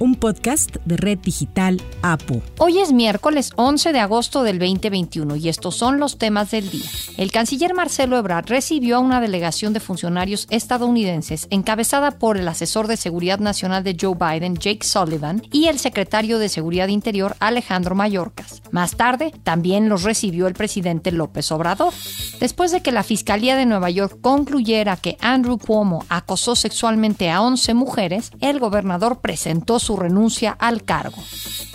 un 0.00 0.14
podcast 0.14 0.76
de 0.86 0.96
Red 0.96 1.18
Digital 1.18 1.80
APU. 2.00 2.40
Hoy 2.58 2.78
es 2.78 2.90
miércoles 2.90 3.52
11 3.56 3.92
de 3.92 4.00
agosto 4.00 4.42
del 4.42 4.58
2021 4.58 5.36
y 5.36 5.50
estos 5.50 5.76
son 5.76 6.00
los 6.00 6.16
temas 6.16 6.50
del 6.50 6.70
día. 6.70 6.88
El 7.18 7.30
canciller 7.30 7.74
Marcelo 7.74 8.16
Ebrard 8.16 8.48
recibió 8.48 8.96
a 8.96 9.00
una 9.00 9.20
delegación 9.20 9.74
de 9.74 9.80
funcionarios 9.80 10.46
estadounidenses 10.48 11.46
encabezada 11.50 12.12
por 12.12 12.38
el 12.38 12.48
asesor 12.48 12.86
de 12.86 12.96
seguridad 12.96 13.40
nacional 13.40 13.84
de 13.84 13.94
Joe 14.00 14.14
Biden, 14.14 14.56
Jake 14.56 14.86
Sullivan, 14.86 15.42
y 15.52 15.66
el 15.66 15.78
secretario 15.78 16.38
de 16.38 16.48
Seguridad 16.48 16.88
Interior, 16.88 17.36
Alejandro 17.38 17.94
Mayorkas. 17.94 18.62
Más 18.70 18.96
tarde, 18.96 19.34
también 19.42 19.90
los 19.90 20.02
recibió 20.02 20.46
el 20.46 20.54
presidente 20.54 21.12
López 21.12 21.52
Obrador. 21.52 21.92
Después 22.40 22.72
de 22.72 22.80
que 22.80 22.90
la 22.90 23.02
Fiscalía 23.02 23.54
de 23.54 23.66
Nueva 23.66 23.90
York 23.90 24.18
concluyera 24.22 24.96
que 24.96 25.18
Andrew 25.20 25.58
Cuomo 25.58 26.06
acosó 26.08 26.56
sexualmente 26.56 27.30
a 27.30 27.42
11 27.42 27.74
mujeres, 27.74 28.30
el 28.40 28.58
gobernador 28.58 29.20
presentó 29.20 29.78
su 29.78 29.89
renuncia 29.96 30.52
al 30.52 30.82
cargo. 30.82 31.22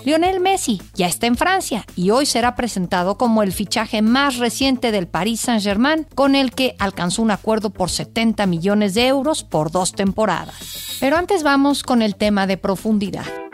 Lionel 0.03 0.39
Messi 0.39 0.81
ya 0.93 1.07
está 1.07 1.27
en 1.27 1.35
Francia 1.35 1.85
y 1.95 2.11
hoy 2.11 2.25
será 2.25 2.55
presentado 2.55 3.17
como 3.17 3.41
el 3.41 3.51
fichaje 3.51 4.01
más 4.01 4.37
reciente 4.37 4.91
del 4.91 5.07
Paris 5.07 5.41
Saint-Germain, 5.41 6.05
con 6.15 6.35
el 6.35 6.51
que 6.51 6.75
alcanzó 6.79 7.21
un 7.21 7.31
acuerdo 7.31 7.71
por 7.71 7.89
70 7.89 8.45
millones 8.45 8.93
de 8.93 9.07
euros 9.07 9.43
por 9.43 9.71
dos 9.71 9.93
temporadas. 9.93 10.97
Pero 10.99 11.17
antes 11.17 11.43
vamos 11.43 11.83
con 11.83 12.01
el 12.01 12.15
tema 12.15 12.45
de 12.47 12.57
profundidad. 12.57 13.44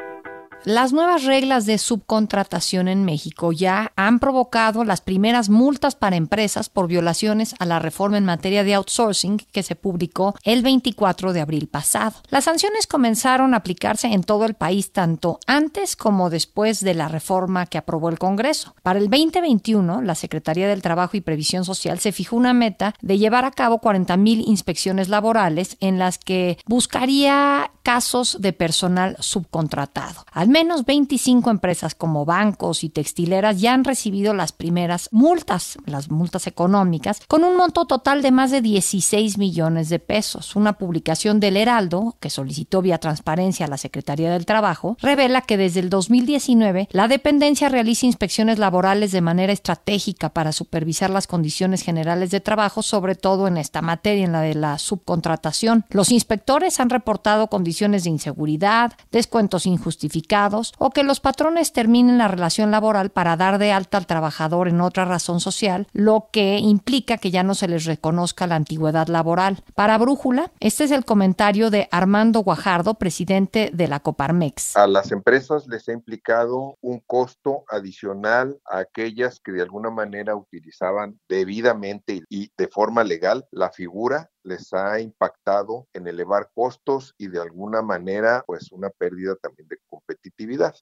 Las 0.64 0.94
nuevas 0.94 1.24
reglas 1.24 1.66
de 1.66 1.80
subcontratación 1.80 2.88
en 2.88 3.04
México 3.04 3.52
ya 3.52 3.94
han 3.96 4.20
provocado 4.20 4.84
las 4.84 5.02
primeras 5.02 5.50
multas 5.50 5.96
para 5.96 6.18
empresas 6.18 6.70
por 6.70 6.88
violaciones 6.88 7.56
a 7.58 7.66
la 7.66 7.80
reforma 7.80 8.20
en 8.20 8.26
materia 8.26 8.64
de 8.64 8.76
outsourcing 8.76 9.40
que 9.52 9.64
se 9.64 9.76
publicó 9.76 10.36
el 10.44 10.62
24 10.62 11.34
de 11.34 11.42
abril 11.42 11.68
pasado. 11.68 12.14
Las 12.30 12.44
sanciones 12.44 12.86
comenzaron 12.86 13.56
a 13.56 13.58
aplicarse 13.58 14.14
en 14.14 14.24
todo 14.24 14.46
el 14.46 14.54
país 14.54 14.92
tanto 14.92 15.40
antes 15.48 15.96
como 15.96 16.30
después 16.30 16.82
de 16.82 16.94
la 16.94 17.08
reforma 17.08 17.66
que 17.66 17.80
aprobó 17.80 18.10
el 18.10 18.20
Congreso. 18.20 18.76
Para 18.84 19.00
el 19.00 19.10
2021, 19.10 20.04
la 20.04 20.14
Secretaría 20.14 20.68
del 20.68 20.84
Trabajo 20.84 21.18
y 21.18 21.22
Previsión 21.22 21.66
Social 21.66 21.98
se 21.98 22.12
fijó 22.12 22.36
una 22.36 22.54
meta 22.54 22.94
de 23.02 23.18
llevar 23.18 23.46
a 23.46 23.52
cabo 23.52 23.82
40.000 23.82 24.44
inspecciones 24.46 25.10
laborales 25.10 25.78
en 25.80 25.98
las 25.98 26.20
que 26.20 26.60
buscaría 26.68 27.72
casos 27.82 28.38
de 28.42 28.54
personal 28.54 29.18
subcontratado. 29.20 30.24
Menos 30.52 30.86
25 30.86 31.50
empresas 31.50 31.96
como 31.96 32.26
bancos 32.26 32.84
y 32.84 32.90
textileras 32.90 33.62
ya 33.62 33.74
han 33.74 33.86
recibido 33.86 34.34
las 34.34 34.52
primeras 34.52 35.08
multas, 35.12 35.78
las 35.86 36.12
multas 36.12 36.46
económicas, 36.46 37.22
con 37.28 37.44
un 37.44 37.56
monto 37.56 37.86
total 37.86 38.22
de 38.22 38.32
más 38.32 38.52
de 38.52 38.62
16 38.62 39.38
millones 39.38 39.88
de 39.90 40.00
pesos. 40.00 40.56
Una 40.56 40.74
publicación 40.74 41.40
del 41.40 41.58
Heraldo, 41.58 42.18
que 42.20 42.30
solicitó 42.30 42.82
vía 42.82 42.98
transparencia 42.98 43.66
a 43.66 43.70
la 43.70 43.78
Secretaría 43.78 44.32
del 44.32 44.46
Trabajo, 44.46 44.98
revela 45.02 45.42
que 45.42 45.58
desde 45.58 45.80
el 45.80 45.90
2019 45.90 46.90
la 46.92 47.08
dependencia 47.08 47.70
realiza 47.70 48.06
inspecciones 48.06 48.60
laborales 48.60 49.12
de 49.12 49.22
manera 49.22 49.54
estratégica 49.54 50.30
para 50.30 50.52
supervisar 50.52 51.10
las 51.10 51.28
condiciones 51.28 51.82
generales 51.82 52.30
de 52.30 52.42
trabajo, 52.42 52.84
sobre 52.84 53.16
todo 53.16 53.48
en 53.48 53.58
esta 53.58 53.82
materia, 53.82 54.26
en 54.26 54.34
la 54.34 54.42
de 54.42 54.56
la 54.56 54.78
subcontratación. 54.78 55.86
Los 55.90 56.12
inspectores 56.12 56.80
han 56.82 56.90
reportado 56.90 57.48
condiciones 57.48 58.04
de 58.04 58.10
inseguridad, 58.10 58.94
descuentos 59.12 59.66
injustificados, 59.66 60.41
o 60.78 60.90
que 60.90 61.04
los 61.04 61.20
patrones 61.20 61.72
terminen 61.72 62.18
la 62.18 62.28
relación 62.28 62.72
laboral 62.72 63.12
para 63.12 63.38
dar 63.38 63.60
de 63.60 63.72
alta 63.72 63.98
al 63.98 64.08
trabajador 64.08 64.68
en 64.68 64.82
otra 64.82 65.06
razón 65.06 65.40
social, 65.40 65.88
lo 65.94 66.30
que 66.32 66.58
implica 66.58 67.18
que 67.18 67.32
ya 67.32 67.44
no 67.44 67.54
se 67.54 67.68
les 67.68 67.86
reconozca 67.86 68.48
la 68.48 68.56
antigüedad 68.56 69.08
laboral. 69.08 69.64
Para 69.76 69.98
Brújula, 69.98 70.52
este 70.60 70.86
es 70.86 70.92
el 70.92 71.06
comentario 71.06 71.70
de 71.70 71.88
Armando 71.92 72.40
Guajardo, 72.40 72.96
presidente 72.96 73.70
de 73.74 73.88
la 73.88 74.00
Coparmex. 74.00 74.76
A 74.76 74.88
las 74.88 75.12
empresas 75.12 75.68
les 75.68 75.88
ha 75.90 75.94
implicado 75.94 76.78
un 76.82 77.00
costo 77.06 77.64
adicional 77.68 78.60
a 78.66 78.80
aquellas 78.80 79.40
que 79.40 79.52
de 79.52 79.62
alguna 79.62 79.92
manera 79.92 80.36
utilizaban 80.36 81.20
debidamente 81.30 82.24
y 82.30 82.52
de 82.58 82.68
forma 82.68 83.04
legal 83.04 83.46
la 83.52 83.70
figura 83.70 84.30
les 84.44 84.74
ha 84.74 85.00
impactado 85.00 85.88
en 85.94 86.08
elevar 86.08 86.50
costos 86.54 87.14
y 87.18 87.28
de 87.28 87.40
alguna 87.40 87.82
manera 87.82 88.44
pues 88.46 88.72
una 88.72 88.90
pérdida 88.90 89.36
también 89.36 89.68
de 89.68 89.78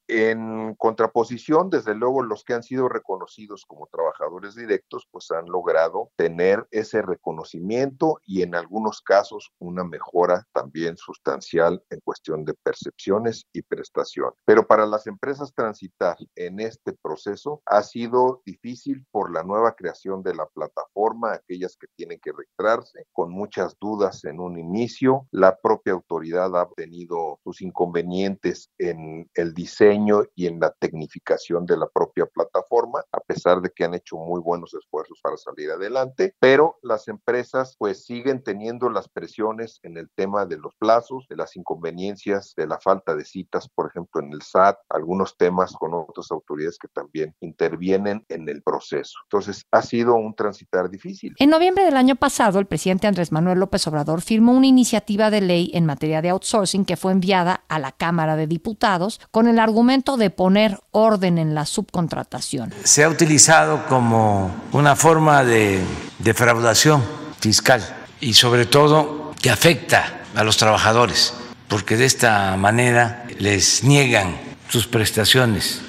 En 0.08 0.76
contraposición, 0.76 1.70
desde 1.70 1.96
luego 1.96 2.24
los 2.24 2.44
que 2.44 2.54
han 2.54 2.64
sido 2.64 2.88
reconocidos 2.88 3.66
como 3.68 3.88
trabajadores 3.88 4.56
directos 4.56 5.08
pues 5.12 5.30
han 5.32 5.46
logrado 5.48 6.12
tener 6.16 6.66
ese 6.72 7.02
reconocimiento 7.02 8.20
y 8.26 8.42
en 8.42 8.56
algunos 8.56 9.02
casos 9.02 9.52
una 9.60 9.84
mejora 9.84 10.48
también 10.54 10.98
sustancial 10.98 11.84
en 11.90 12.00
cuestión 12.00 12.46
de 12.46 12.54
percepciones 12.54 13.46
y 13.54 13.62
prestación. 13.62 14.32
Pero 14.46 14.66
para 14.66 14.86
las 14.86 15.08
empresas 15.08 15.54
transitar 15.54 16.18
en 16.36 16.60
este 16.60 16.94
proceso 16.94 17.62
ha 17.66 17.84
sido 17.84 18.42
difícil 18.46 19.06
por 19.12 19.34
la 19.34 19.44
nueva 19.44 19.76
creación 19.76 20.24
de 20.24 20.36
la 20.36 20.46
plataforma, 20.48 21.34
aquellas 21.34 21.76
que 21.76 21.88
tienen 21.96 22.20
que 22.20 22.32
registrarse 22.32 23.06
con 23.12 23.32
mucha 23.32 23.50
muchas 23.50 23.80
dudas 23.80 24.26
en 24.26 24.40
un 24.40 24.60
inicio. 24.60 25.28
La 25.32 25.58
propia 25.58 25.94
autoridad 25.94 26.56
ha 26.56 26.70
tenido 26.76 27.40
sus 27.44 27.64
inconvenientes 27.64 28.70
en 28.78 29.19
el 29.34 29.54
diseño 29.54 30.24
y 30.36 30.48
en 30.48 30.60
la 30.60 30.72
tecnificación 30.72 31.66
de 31.66 31.78
la 31.78 31.88
propia 31.88 32.26
plataforma, 32.26 33.04
a 33.12 33.20
pesar 33.20 33.62
de 33.62 33.72
que 33.72 33.84
han 33.84 33.94
hecho 33.94 34.18
muy 34.18 34.42
buenos 34.42 34.74
esfuerzos 34.74 35.20
para 35.22 35.38
salir 35.38 35.72
adelante, 35.72 36.36
pero 36.40 36.78
las 36.82 37.08
empresas 37.08 37.76
pues 37.78 38.06
siguen 38.06 38.44
teniendo 38.44 38.90
las 38.90 39.08
presiones 39.10 39.80
en 39.84 39.98
el 39.98 40.10
tema 40.16 40.46
de 40.46 40.58
los 40.58 40.76
plazos, 40.76 41.26
de 41.30 41.36
las 41.36 41.56
inconveniencias, 41.56 42.54
de 42.56 42.68
la 42.68 42.80
falta 42.80 43.16
de 43.16 43.26
citas, 43.26 43.68
por 43.70 43.88
ejemplo, 43.88 44.22
en 44.22 44.34
el 44.34 44.42
SAT, 44.42 44.78
algunos 44.90 45.38
temas 45.38 45.74
con 45.74 45.94
otras 45.94 46.32
autoridades 46.32 46.78
que 46.78 46.88
también 46.88 47.36
intervienen 47.40 48.26
en 48.30 48.48
el 48.50 48.62
proceso. 48.62 49.18
Entonces, 49.26 49.66
ha 49.72 49.82
sido 49.82 50.16
un 50.16 50.36
transitar 50.36 50.90
difícil. 50.90 51.34
En 51.38 51.50
noviembre 51.50 51.86
del 51.86 51.98
año 51.98 52.16
pasado, 52.16 52.60
el 52.60 52.66
presidente 52.66 53.08
Andrés 53.08 53.32
Manuel 53.32 53.60
López 53.60 53.86
Obrador 53.88 54.22
firmó 54.22 54.54
una 54.54 54.68
iniciativa 54.68 55.30
de 55.30 55.42
ley 55.42 55.72
en 55.74 55.86
materia 55.86 56.22
de 56.22 56.30
outsourcing 56.30 56.86
que 56.86 56.98
fue 56.98 57.12
enviada 57.12 57.64
a 57.68 57.80
la 57.80 57.92
Cámara 57.92 58.36
de 58.36 58.48
Diputados 58.48 59.09
con 59.32 59.48
el 59.48 59.60
argumento 59.60 60.18
de 60.18 60.30
poner 60.30 60.80
orden 60.92 61.38
en 61.38 61.56
la 61.56 61.66
subcontratación. 61.66 62.74
Se 62.84 63.04
ha 63.04 63.10
utilizado 63.10 63.86
como 63.88 64.52
una 64.72 64.96
forma 64.96 65.44
de 65.44 65.82
defraudación 66.20 67.04
fiscal 67.40 67.82
y 68.20 68.34
sobre 68.34 68.66
todo 68.66 69.34
que 69.42 69.50
afecta 69.50 70.22
a 70.36 70.44
los 70.44 70.58
trabajadores, 70.58 71.34
porque 71.68 71.98
de 71.98 72.06
esta 72.06 72.56
manera 72.58 73.26
les 73.40 73.84
niegan 73.84 74.38
sus 74.70 74.88
prestaciones 74.88 75.82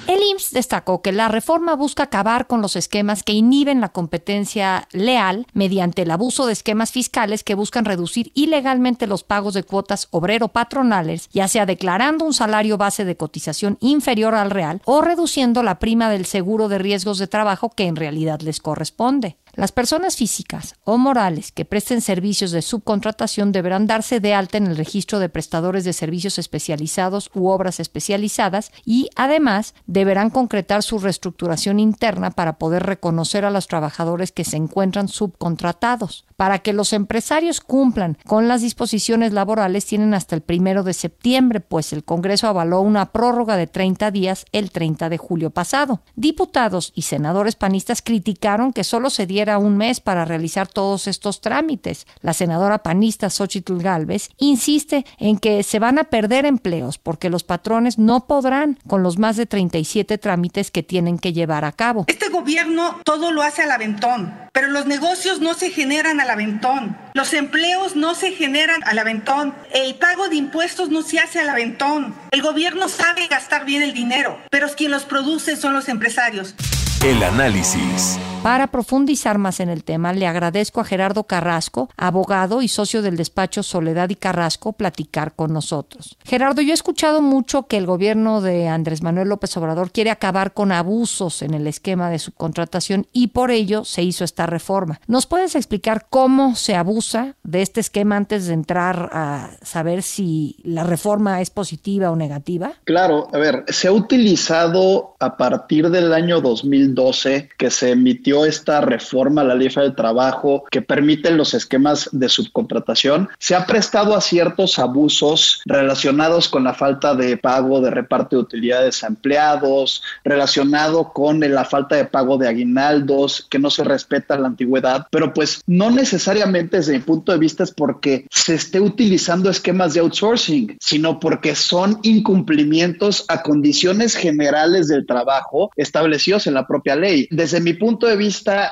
destacó 0.51 1.01
que 1.01 1.11
la 1.11 1.27
reforma 1.27 1.75
busca 1.75 2.03
acabar 2.03 2.47
con 2.47 2.61
los 2.61 2.75
esquemas 2.75 3.23
que 3.23 3.33
inhiben 3.33 3.81
la 3.81 3.89
competencia 3.89 4.87
leal 4.91 5.45
mediante 5.53 6.01
el 6.01 6.11
abuso 6.11 6.45
de 6.45 6.53
esquemas 6.53 6.91
fiscales 6.91 7.43
que 7.43 7.55
buscan 7.55 7.85
reducir 7.85 8.31
ilegalmente 8.33 9.07
los 9.07 9.23
pagos 9.23 9.53
de 9.53 9.63
cuotas 9.63 10.07
obrero-patronales, 10.11 11.29
ya 11.31 11.47
sea 11.47 11.65
declarando 11.65 12.25
un 12.25 12.33
salario 12.33 12.77
base 12.77 13.05
de 13.05 13.17
cotización 13.17 13.77
inferior 13.79 14.35
al 14.35 14.51
real 14.51 14.81
o 14.85 15.01
reduciendo 15.01 15.63
la 15.63 15.79
prima 15.79 16.09
del 16.09 16.25
seguro 16.25 16.67
de 16.67 16.79
riesgos 16.79 17.17
de 17.17 17.27
trabajo 17.27 17.69
que 17.69 17.85
en 17.85 17.95
realidad 17.95 18.41
les 18.41 18.59
corresponde. 18.59 19.37
Las 19.53 19.73
personas 19.73 20.15
físicas 20.15 20.75
o 20.85 20.97
morales 20.97 21.51
que 21.51 21.65
presten 21.65 21.99
servicios 21.99 22.51
de 22.51 22.61
subcontratación 22.61 23.51
deberán 23.51 23.85
darse 23.85 24.21
de 24.21 24.33
alta 24.33 24.57
en 24.57 24.67
el 24.67 24.77
registro 24.77 25.19
de 25.19 25.27
prestadores 25.27 25.83
de 25.83 25.91
servicios 25.91 26.39
especializados 26.39 27.29
u 27.33 27.49
obras 27.49 27.81
especializadas 27.81 28.71
y 28.85 29.09
además 29.15 29.73
deberán 30.01 30.31
concretar 30.31 30.81
su 30.81 30.97
reestructuración 30.97 31.79
interna 31.79 32.31
para 32.31 32.57
poder 32.57 32.81
reconocer 32.81 33.45
a 33.45 33.51
los 33.51 33.67
trabajadores 33.67 34.31
que 34.31 34.43
se 34.43 34.57
encuentran 34.57 35.07
subcontratados. 35.07 36.25
Para 36.37 36.57
que 36.57 36.73
los 36.73 36.91
empresarios 36.91 37.61
cumplan 37.61 38.17
con 38.25 38.47
las 38.47 38.63
disposiciones 38.63 39.31
laborales 39.31 39.85
tienen 39.85 40.15
hasta 40.15 40.33
el 40.35 40.41
primero 40.41 40.81
de 40.81 40.93
septiembre, 40.93 41.59
pues 41.59 41.93
el 41.93 42.03
Congreso 42.03 42.47
avaló 42.47 42.81
una 42.81 43.11
prórroga 43.11 43.57
de 43.57 43.67
30 43.67 44.09
días 44.09 44.45
el 44.51 44.71
30 44.71 45.09
de 45.09 45.19
julio 45.19 45.51
pasado. 45.51 46.01
Diputados 46.15 46.93
y 46.95 47.03
senadores 47.03 47.55
panistas 47.55 48.01
criticaron 48.01 48.73
que 48.73 48.83
solo 48.83 49.11
se 49.11 49.27
diera 49.27 49.59
un 49.59 49.77
mes 49.77 49.99
para 49.99 50.25
realizar 50.25 50.67
todos 50.67 51.05
estos 51.05 51.41
trámites. 51.41 52.07
La 52.21 52.33
senadora 52.33 52.79
panista 52.79 53.29
Xochitl 53.29 53.77
Galvez 53.77 54.29
insiste 54.39 55.05
en 55.19 55.37
que 55.37 55.61
se 55.61 55.77
van 55.77 55.99
a 55.99 56.05
perder 56.05 56.47
empleos 56.47 56.97
porque 56.97 57.29
los 57.29 57.43
patrones 57.43 57.99
no 57.99 58.25
podrán, 58.25 58.79
con 58.87 59.03
los 59.03 59.19
más 59.19 59.37
de 59.37 59.45
35 59.45 59.90
17 59.91 60.17
trámites 60.17 60.71
que 60.71 60.83
tienen 60.83 61.19
que 61.19 61.33
llevar 61.33 61.65
a 61.65 61.73
cabo. 61.73 62.05
Este 62.07 62.29
gobierno 62.29 62.99
todo 63.03 63.31
lo 63.31 63.41
hace 63.41 63.63
al 63.63 63.71
aventón, 63.71 64.33
pero 64.53 64.67
los 64.67 64.85
negocios 64.85 65.41
no 65.41 65.53
se 65.53 65.69
generan 65.69 66.21
al 66.21 66.29
aventón, 66.29 66.97
los 67.13 67.33
empleos 67.33 67.95
no 67.95 68.15
se 68.15 68.31
generan 68.31 68.81
al 68.85 68.99
aventón, 68.99 69.53
el 69.73 69.95
pago 69.95 70.29
de 70.29 70.37
impuestos 70.37 70.89
no 70.89 71.01
se 71.01 71.19
hace 71.19 71.39
al 71.39 71.49
aventón. 71.49 72.15
El 72.31 72.41
gobierno 72.41 72.87
sabe 72.87 73.27
gastar 73.27 73.65
bien 73.65 73.81
el 73.81 73.93
dinero, 73.93 74.39
pero 74.49 74.69
quien 74.69 74.91
los 74.91 75.03
produce 75.03 75.57
son 75.57 75.73
los 75.73 75.89
empresarios. 75.89 76.55
El 77.03 77.21
análisis. 77.21 78.17
Para 78.43 78.71
profundizar 78.71 79.37
más 79.37 79.59
en 79.59 79.69
el 79.69 79.83
tema, 79.83 80.13
le 80.13 80.25
agradezco 80.25 80.81
a 80.81 80.83
Gerardo 80.83 81.25
Carrasco, 81.25 81.91
abogado 81.95 82.63
y 82.63 82.67
socio 82.67 83.03
del 83.03 83.15
despacho 83.15 83.61
Soledad 83.61 84.09
y 84.09 84.15
Carrasco, 84.15 84.73
platicar 84.73 85.35
con 85.35 85.53
nosotros. 85.53 86.17
Gerardo, 86.25 86.63
yo 86.63 86.71
he 86.71 86.73
escuchado 86.73 87.21
mucho 87.21 87.67
que 87.67 87.77
el 87.77 87.85
gobierno 87.85 88.41
de 88.41 88.67
Andrés 88.67 89.03
Manuel 89.03 89.29
López 89.29 89.55
Obrador 89.57 89.91
quiere 89.91 90.09
acabar 90.09 90.53
con 90.53 90.71
abusos 90.71 91.43
en 91.43 91.53
el 91.53 91.67
esquema 91.67 92.09
de 92.09 92.17
subcontratación 92.17 93.05
y 93.13 93.27
por 93.27 93.51
ello 93.51 93.85
se 93.85 94.01
hizo 94.01 94.23
esta 94.23 94.47
reforma. 94.47 94.99
¿Nos 95.05 95.27
puedes 95.27 95.53
explicar 95.53 96.07
cómo 96.09 96.55
se 96.55 96.73
abusa 96.73 97.35
de 97.43 97.61
este 97.61 97.79
esquema 97.79 98.17
antes 98.17 98.47
de 98.47 98.55
entrar 98.55 99.11
a 99.13 99.51
saber 99.61 100.01
si 100.01 100.57
la 100.63 100.83
reforma 100.83 101.41
es 101.41 101.51
positiva 101.51 102.09
o 102.09 102.15
negativa? 102.15 102.73
Claro, 102.85 103.27
a 103.31 103.37
ver, 103.37 103.65
se 103.67 103.87
ha 103.87 103.91
utilizado 103.91 105.15
a 105.19 105.37
partir 105.37 105.91
del 105.91 106.11
año 106.11 106.41
2012 106.41 107.49
que 107.55 107.69
se 107.69 107.91
emitió 107.91 108.30
esta 108.45 108.81
reforma 108.81 109.41
a 109.41 109.45
la 109.45 109.55
ley 109.55 109.69
del 109.69 109.95
trabajo 109.95 110.63
que 110.69 110.81
permite 110.81 111.31
los 111.31 111.53
esquemas 111.53 112.09
de 112.11 112.29
subcontratación, 112.29 113.29
se 113.37 113.55
ha 113.55 113.65
prestado 113.65 114.15
a 114.15 114.21
ciertos 114.21 114.79
abusos 114.79 115.61
relacionados 115.65 116.49
con 116.49 116.63
la 116.63 116.73
falta 116.73 117.15
de 117.15 117.37
pago 117.37 117.79
de 117.81 117.91
reparto 117.91 118.35
de 118.35 118.41
utilidades 118.41 119.03
a 119.03 119.07
empleados, 119.07 120.03
relacionado 120.23 121.13
con 121.13 121.39
la 121.39 121.65
falta 121.65 121.95
de 121.95 122.05
pago 122.05 122.37
de 122.37 122.47
aguinaldos, 122.47 123.47
que 123.49 123.59
no 123.59 123.69
se 123.69 123.83
respeta 123.83 124.37
la 124.37 124.47
antigüedad, 124.47 125.07
pero 125.11 125.33
pues 125.33 125.61
no 125.67 125.91
necesariamente 125.91 126.77
desde 126.77 126.93
mi 126.93 126.99
punto 126.99 127.31
de 127.31 127.37
vista 127.37 127.63
es 127.63 127.71
porque 127.71 128.25
se 128.29 128.55
esté 128.55 128.79
utilizando 128.79 129.49
esquemas 129.49 129.93
de 129.93 129.99
outsourcing, 129.99 130.77
sino 130.79 131.19
porque 131.19 131.55
son 131.55 131.99
incumplimientos 132.03 133.25
a 133.27 133.41
condiciones 133.43 134.15
generales 134.15 134.87
del 134.87 135.05
trabajo 135.05 135.71
establecidos 135.75 136.47
en 136.47 136.53
la 136.53 136.67
propia 136.67 136.95
ley. 136.95 137.27
Desde 137.31 137.59
mi 137.59 137.73
punto 137.73 138.07
de 138.07 138.15
vista 138.15 138.20